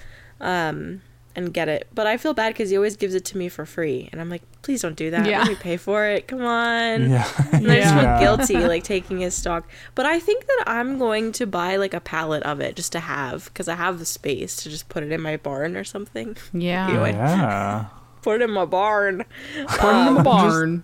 [0.42, 1.02] um,
[1.36, 3.66] and get it, but I feel bad because he always gives it to me for
[3.66, 4.10] free.
[4.12, 5.26] And I'm like, please don't do that.
[5.28, 5.40] Yeah.
[5.40, 6.28] Let me pay for it.
[6.28, 7.10] Come on.
[7.12, 7.32] Yeah.
[7.54, 8.20] And I just feel Yeah.
[8.20, 9.70] guilty, like taking his stock.
[9.96, 13.00] But I think that I'm going to buy like a pallet of it just to
[13.00, 16.36] have because I have the space to just put it in my barn or something.
[16.54, 16.88] Yeah.
[16.90, 17.12] Anyway.
[17.14, 17.86] yeah.
[18.22, 19.24] Put it in my barn.
[19.68, 20.84] Put it in my barn.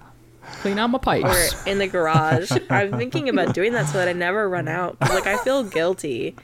[0.62, 1.66] Clean out my or pipes.
[1.66, 2.52] in the garage.
[2.70, 4.96] I'm thinking about doing that so that I never run out.
[5.02, 6.36] Like I feel guilty.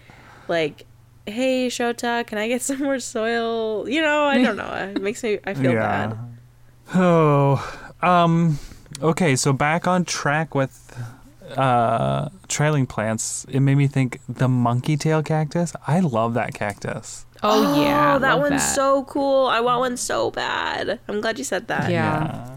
[0.47, 0.85] Like,
[1.25, 3.87] hey Shota, can I get some more soil?
[3.89, 4.73] You know, I don't know.
[4.95, 6.17] It makes me I feel bad.
[6.93, 8.59] Oh, um,
[9.01, 9.35] okay.
[9.35, 10.77] So back on track with
[11.57, 13.45] uh trailing plants.
[13.49, 15.73] It made me think the monkey tail cactus.
[15.87, 17.25] I love that cactus.
[17.43, 18.15] Oh, yeah.
[18.15, 19.47] Oh, that love one's so cool.
[19.47, 20.99] I want one so bad.
[21.07, 21.89] I'm glad you said that.
[21.89, 22.55] Yeah.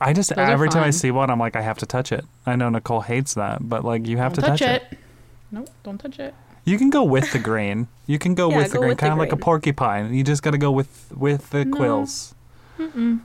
[0.00, 2.24] I just Those every time I see one, I'm like, I have to touch it.
[2.44, 4.92] I know Nicole hates that, but like, you have Don't to touch, touch, it.
[4.92, 4.98] it.
[5.52, 6.34] Nope, don't touch it.
[6.64, 7.88] You can go with the grain.
[8.06, 10.14] You can go Yeah, with the go grain, kind of like a porcupine.
[10.14, 11.76] You just got to go with with the No.
[11.76, 12.34] quills.
[12.78, 13.20] M-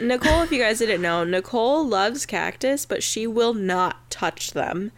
[0.00, 4.92] Nicole, if you guys didn't know, Nicole loves cactus, but she will not touch them.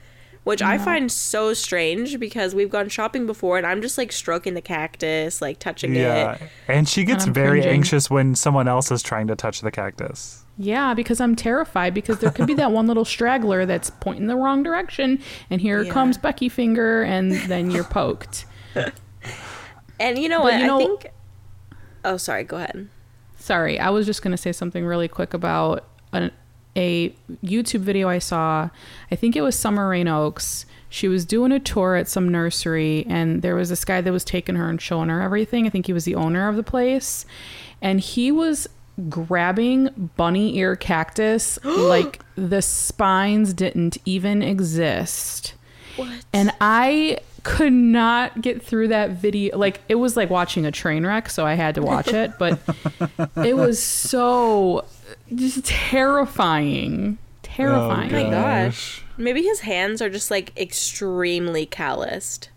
[0.44, 4.52] Which I find so strange because we've gone shopping before and I'm just like stroking
[4.52, 6.42] the cactus, like touching Yeah, it.
[6.68, 7.76] and she gets I'm very cringing.
[7.78, 10.43] anxious when someone else is trying to touch the cactus.
[10.56, 14.36] Yeah, because I'm terrified because there could be that one little straggler that's pointing the
[14.36, 15.92] wrong direction, and here Yeah.
[15.92, 18.46] comes Becky Finger, and then you're poked.
[20.00, 20.60] And you know But what?
[20.60, 21.06] you know- I think.
[22.04, 22.44] Oh, sorry.
[22.44, 22.88] Go ahead.
[23.38, 26.30] Sorry, I was just going to say something really quick about an,
[26.76, 27.10] a
[27.44, 28.70] YouTube video I saw.
[29.10, 30.66] I think it was Summer Rayne Oakes.
[30.88, 34.24] She was doing a tour at some nursery, and there was this guy that was
[34.24, 35.66] taking her and showing her everything.
[35.66, 37.26] I think he was the owner of the place.
[37.82, 38.68] And he was
[39.08, 45.54] grabbing bunny ear cactus like the spines didn't even exist.
[45.96, 46.24] What?
[46.32, 49.56] And I could not get through that video.
[49.56, 52.32] Like it was like watching a train wreck, so I had to watch it.
[52.38, 52.58] But
[53.36, 54.84] it was so
[55.32, 58.12] just terrifying, terrifying.
[58.14, 59.04] Oh, my gosh.
[59.16, 62.48] Maybe his hands are just like extremely calloused.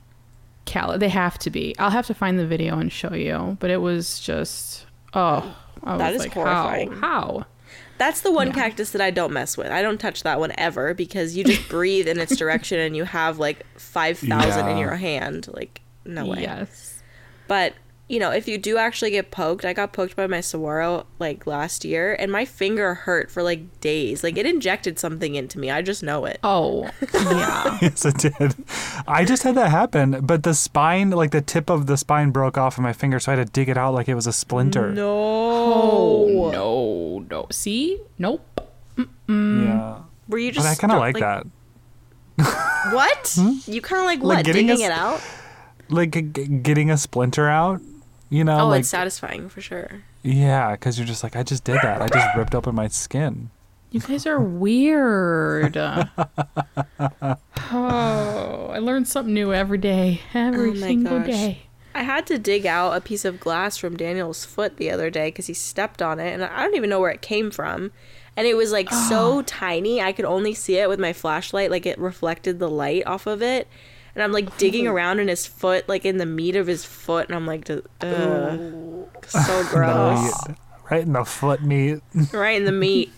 [0.65, 1.75] Cal, they have to be.
[1.77, 3.57] I'll have to find the video and show you.
[3.59, 6.91] But it was just oh, I That was like, horrifying.
[6.93, 6.99] How?
[6.99, 7.45] How?
[7.97, 9.67] That's the one cactus that I don't mess with.
[9.67, 13.05] I don't touch that one ever because you just breathe in its direction and you
[13.05, 15.47] have like 5,000 in your hand.
[15.51, 16.41] Like, no way.
[16.41, 17.01] Yes.
[17.47, 17.73] But,
[18.09, 21.45] you know, if you do actually get poked, I got poked by my saguaro like
[21.45, 24.23] last year and my finger hurt for like days.
[24.23, 25.69] Like, it injected something into me.
[25.69, 26.39] I just know it.
[26.41, 27.77] Oh, yeah.
[27.81, 28.55] yes, it did.
[29.07, 32.57] I just had that happen, but the spine, like the tip of the spine, broke
[32.57, 34.33] off of my finger, so I had to dig it out like it was a
[34.33, 34.91] splinter.
[34.93, 35.07] No.
[35.09, 37.47] Oh no, no.
[37.51, 38.41] See, nope.
[39.29, 39.99] Yeah,
[40.29, 40.65] Were you just.
[40.65, 42.93] but I kind of stro- like, that.
[42.93, 43.33] What?
[43.35, 43.69] Hmm?
[43.69, 44.45] You kind of like what?
[44.45, 45.21] getting Digging a it out?
[45.89, 47.81] Like g- g- getting a splinter out.
[48.29, 50.03] You know, Oh, like it's satisfying for sure.
[50.21, 52.01] yeah, because you're just like, I just did that.
[52.01, 53.49] I just ripped open my skin.
[53.91, 55.77] You guys are weird.
[55.77, 57.37] oh,
[57.71, 61.27] I learn something new every day, every Oh single gosh.
[61.27, 61.61] day.
[61.95, 65.29] I had to dig out a piece of glass from Daniel's foot the other day
[65.29, 67.91] because he stepped on it, and I don't even know where it came from.
[68.35, 71.87] And it was like so tiny, I could only see it with my flashlight, like
[71.87, 73.67] it reflected the light off of it.
[74.17, 77.27] And I'm like digging around in his foot, like in the meat of his foot,
[77.27, 77.83] and I'm like, ugh,
[79.27, 80.55] so gross, No,
[80.89, 82.01] right in the foot meat.
[82.33, 83.13] right in the meat.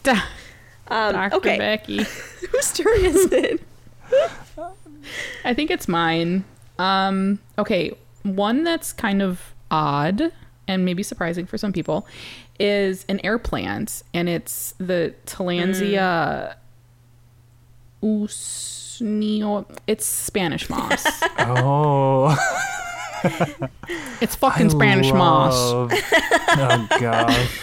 [0.90, 1.36] Um, Dr.
[1.38, 2.04] okay, Becky.
[2.52, 3.62] whose turn is it?
[5.46, 6.44] I think it's mine.
[6.78, 7.94] Um, okay,
[8.24, 10.34] one that's kind of odd
[10.68, 12.06] and maybe surprising for some people
[12.60, 16.56] is an air plant, and it's the Tillandsia
[19.00, 19.66] usneo.
[19.88, 21.06] It's Spanish moss.
[21.52, 22.38] Oh,
[24.22, 25.56] it's fucking Spanish moss.
[25.58, 27.60] oh gosh.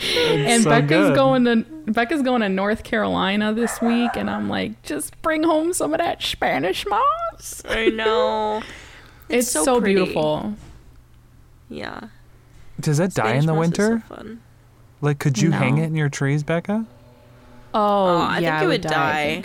[0.00, 1.14] And so Becca's good.
[1.14, 1.56] going to
[1.92, 5.98] Becca's going to North Carolina this week, and I'm like, just bring home some of
[5.98, 7.62] that Spanish moss.
[7.68, 8.62] I know.
[9.28, 10.54] It's, so so, beautiful.
[11.68, 12.10] Yeah.
[12.78, 14.04] Does it die in the moss is so winter?
[14.06, 14.40] fun.
[15.00, 16.86] like, could you hang it in your trees, Becca?
[17.74, 19.44] Oh, I yeah, think it I would die.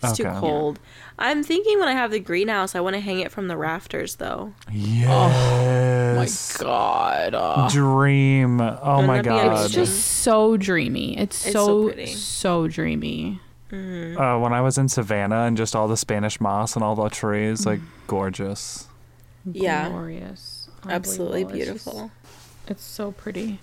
[0.00, 0.10] think.
[0.10, 0.38] It's too Okay.
[0.38, 0.78] cold.
[1.18, 4.16] I'm thinking when I have the greenhouse, I want to hang it from the rafters,
[4.16, 4.52] though.
[4.70, 6.58] Yes.
[6.60, 8.60] My God, uh, Dream.
[8.60, 9.64] Oh Wouldn't my god.
[9.64, 11.18] it's just so dreamy.
[11.18, 13.40] It's, It's so so so dreamy.
[13.72, 17.08] uh, when I was in Savannah and just all the Spanish moss and all the
[17.08, 18.86] trees, like gorgeous.
[19.50, 19.88] Yeah.
[19.90, 21.74] glorious, Absolutely Unbelievable.
[21.74, 22.10] It's just- beautiful.
[22.68, 23.60] It's, so pretty.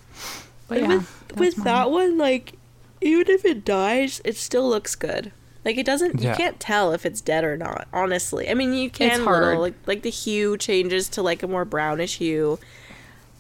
[0.69, 1.65] But And yeah, with with mine.
[1.65, 2.53] that one, like
[3.01, 5.31] even if it dies, it still looks good.
[5.65, 6.19] Like it doesn't.
[6.19, 6.31] Yeah.
[6.31, 7.87] You can't tell if it's dead or not.
[7.93, 9.43] Honestly, I mean you can It's a hard.
[9.45, 12.59] little like like the hue changes to like a more brownish hue,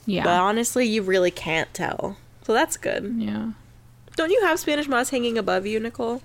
[0.05, 2.17] yeah, but honestly you really can't tell.
[2.43, 3.13] So that's good.
[3.17, 3.51] yeah,
[4.15, 6.21] Don't you have Spanish moss hanging above you, Nicole?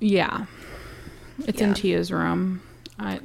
[0.00, 0.46] yeah.
[1.46, 2.62] It's in Tia's room.
[2.98, 3.20] I,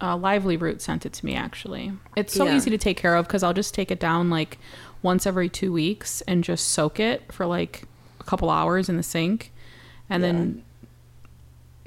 [0.00, 1.92] uh, Lively Root sent it to me actually.
[2.16, 2.56] It's so Yeah.
[2.56, 4.58] easy to take care of because I'll just take it down like
[5.02, 7.84] once every two weeks and just soak it for like
[8.20, 9.52] a couple hours in the sink,
[10.08, 10.62] and then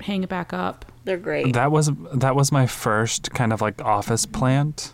[0.01, 0.85] hang it back up.
[1.05, 1.53] They're great.
[1.53, 4.93] That was that was my first kind of like office plant,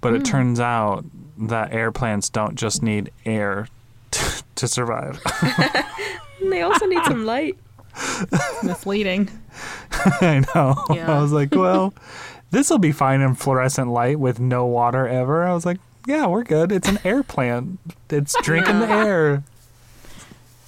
[0.00, 0.16] but Hmm.
[0.16, 1.04] it turns out
[1.38, 3.68] that air plants don't just need air
[4.12, 5.20] to, to survive.
[6.50, 7.56] They also need some light.
[8.62, 9.30] Misleading.
[10.20, 10.74] I know.
[10.94, 11.16] Yeah.
[11.16, 11.94] I was like, well,
[12.50, 15.44] this will be fine in fluorescent light with no water ever.
[15.46, 16.70] I was like, yeah, we're good.
[16.70, 17.78] It's an air plant.
[18.10, 19.42] It's drinking the air.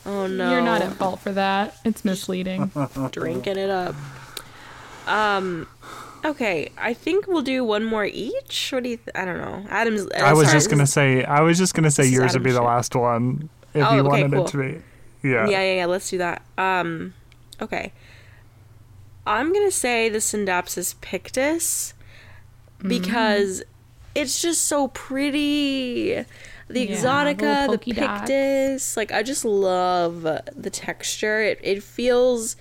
[0.06, 1.76] Oh no, You're not at fault for that.
[1.84, 2.70] It's misleading.
[3.10, 3.94] drinking it up.
[5.06, 5.66] Um,
[6.24, 8.70] okay, I think we'll do one more each.
[8.72, 8.96] What do you?
[8.98, 9.66] Th- I don't know.
[9.68, 10.06] Adam's.
[10.12, 11.24] I was sorry, just gonna say.
[11.24, 14.00] I was just gonna say yours would be Adam's the last one if Oh, you
[14.00, 14.44] okay, wanted cool.
[14.46, 14.82] it to be.
[15.28, 15.48] Yeah.
[15.48, 15.86] Yeah, yeah, yeah.
[15.86, 16.42] Let's do that.
[16.56, 17.14] Um,
[17.60, 17.92] okay.
[19.26, 21.94] I'm gonna say the Scindapsus pictus
[22.80, 23.64] because
[24.14, 26.24] it's just so pretty.
[26.68, 28.20] The exotica, little the polka dots.
[28.22, 31.40] pictus, like I just love the texture.
[31.40, 32.56] It it feels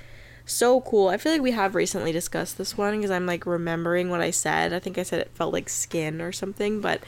[0.46, 1.08] so cool.
[1.08, 4.32] I feel like we have recently discussed this one because I'm like remembering what I
[4.32, 4.74] said.
[4.74, 7.02] I think I said it felt like skin or something, but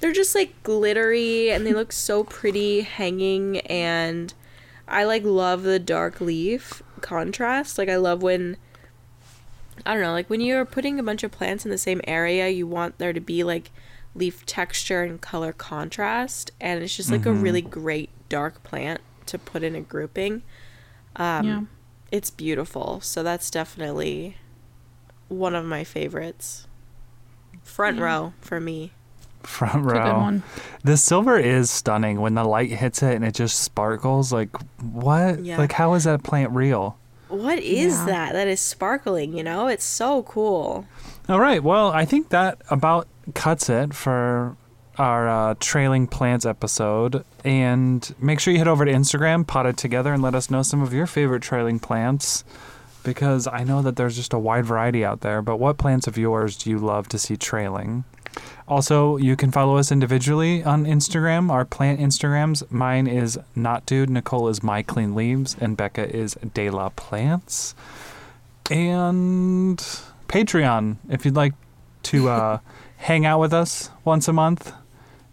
[0.00, 4.32] they're just like glittery and they look so pretty hanging and
[4.88, 7.78] I like love the dark leaf contrast.
[7.78, 8.56] Like I love when
[9.84, 12.48] I don't know, like when you're putting a bunch of plants in the same area,
[12.48, 13.70] you want there to be like
[14.14, 19.38] leaf texture and color contrast and it's just like a really great dark plant to
[19.38, 20.42] put in a grouping.
[21.16, 21.60] Um yeah.
[22.10, 23.00] it's beautiful.
[23.00, 24.36] So that's definitely
[25.28, 26.66] one of my favorites.
[27.62, 28.92] Front row for me.
[29.42, 30.18] Front It's a good row.
[30.18, 30.42] one.
[30.84, 34.32] The silver is stunning when the light hits it and it just sparkles.
[34.32, 34.50] Like,
[34.80, 35.44] what?
[35.44, 35.58] Yeah.
[35.58, 36.98] Like, how is that plant real?
[37.28, 38.06] What is Yeah.
[38.06, 38.32] that?
[38.34, 39.68] That is sparkling, you know?
[39.68, 40.86] It's so cool.
[41.28, 41.62] All right.
[41.62, 44.56] Well, I think that about cuts it for
[44.98, 47.24] our uh, trailing plants episode.
[47.44, 50.62] And make sure you head over to Instagram, pot it together, and let us know
[50.62, 52.44] some of your favorite trailing plants.
[53.02, 55.42] Because I know that there's just a wide variety out there.
[55.42, 58.04] But what plants of yours do you love to see trailing?
[58.68, 62.70] Also, you can follow us individually on Instagram, our plant Instagrams.
[62.70, 67.74] Mine is Not Dude, Nicole is My Clean Leaves, and Becca is De La Plants.
[68.70, 69.78] And
[70.28, 71.54] Patreon, if you'd like
[72.04, 72.58] to uh,
[73.02, 74.72] hang out with us once a month,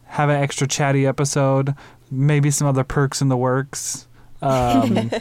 [0.05, 1.75] have an extra chatty episode,
[2.09, 4.07] maybe some other perks in the works.
[4.41, 5.11] Um,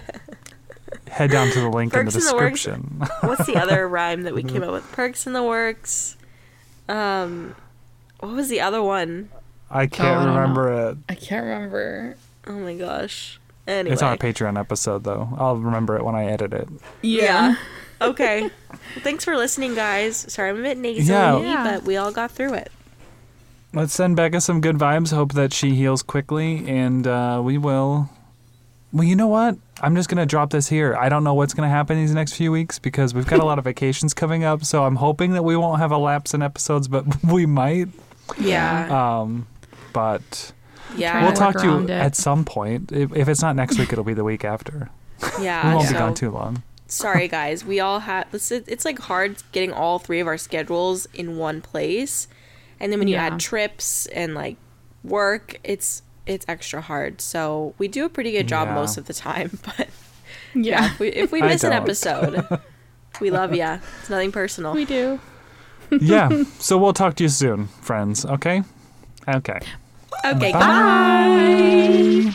[1.09, 3.03] head down to the link Perks in the in the description.
[3.21, 4.91] What's the other rhyme that we came up with?
[4.93, 6.17] Perks in the works.
[6.89, 7.55] Um,
[8.21, 9.29] what was the other one?
[9.71, 10.41] I I can't don't know.
[10.41, 10.99] remember it.
[11.09, 12.17] I can't remember.
[12.47, 13.39] Oh my gosh.
[13.67, 13.93] Anyway.
[13.93, 15.29] It's on our Patreon episode, though.
[15.37, 16.69] I'll remember it when I edit it.
[17.03, 17.57] Yeah.
[18.01, 18.43] Okay.
[18.43, 18.51] Well,
[19.03, 20.17] thanks for listening, guys.
[20.33, 21.39] Sorry, I'm a bit nasally, Yeah.
[21.41, 21.65] Yeah.
[21.65, 22.71] but we all got through it.
[23.75, 25.13] Let's send Becca some good vibes.
[25.13, 28.09] Hope that she heals quickly, and uh, we will.
[28.93, 29.57] Well, you know what?
[29.83, 30.97] I'm just gonna drop this here.
[30.97, 33.59] I don't know what's gonna happen these next few weeks because we've got a lot
[33.59, 34.65] of vacations coming up.
[34.65, 37.89] So I'm hoping that we won't have a lapse in episodes, but we might.
[38.41, 39.19] Yeah.
[39.21, 39.47] Um,
[39.93, 40.53] but
[40.97, 41.23] yeah.
[41.25, 41.91] We'll talk to you it.
[41.91, 42.91] at some point.
[42.91, 44.89] If, if it's not next week, it'll be the week after.
[45.41, 45.69] yeah.
[45.69, 46.63] We won't so- be gone too long.
[46.89, 50.39] Sorry guys we all have this is- it's like hard getting all three of our
[50.39, 52.27] schedules in one place
[52.81, 53.27] and then when you Yeah.
[53.27, 54.57] add trips and like
[55.05, 58.75] work it's it's extra hard so we do a pretty good job Yeah.
[58.75, 59.89] most of the time but
[60.55, 62.47] yeah Yeah, if we, if we miss an episode
[63.21, 65.21] we love ya it's nothing personal we do.
[66.01, 66.29] yeah.
[66.59, 68.25] So we'll talk to you soon, friends.
[68.27, 68.63] Okay.
[69.27, 69.59] Okay.
[70.25, 72.35] okay Bye.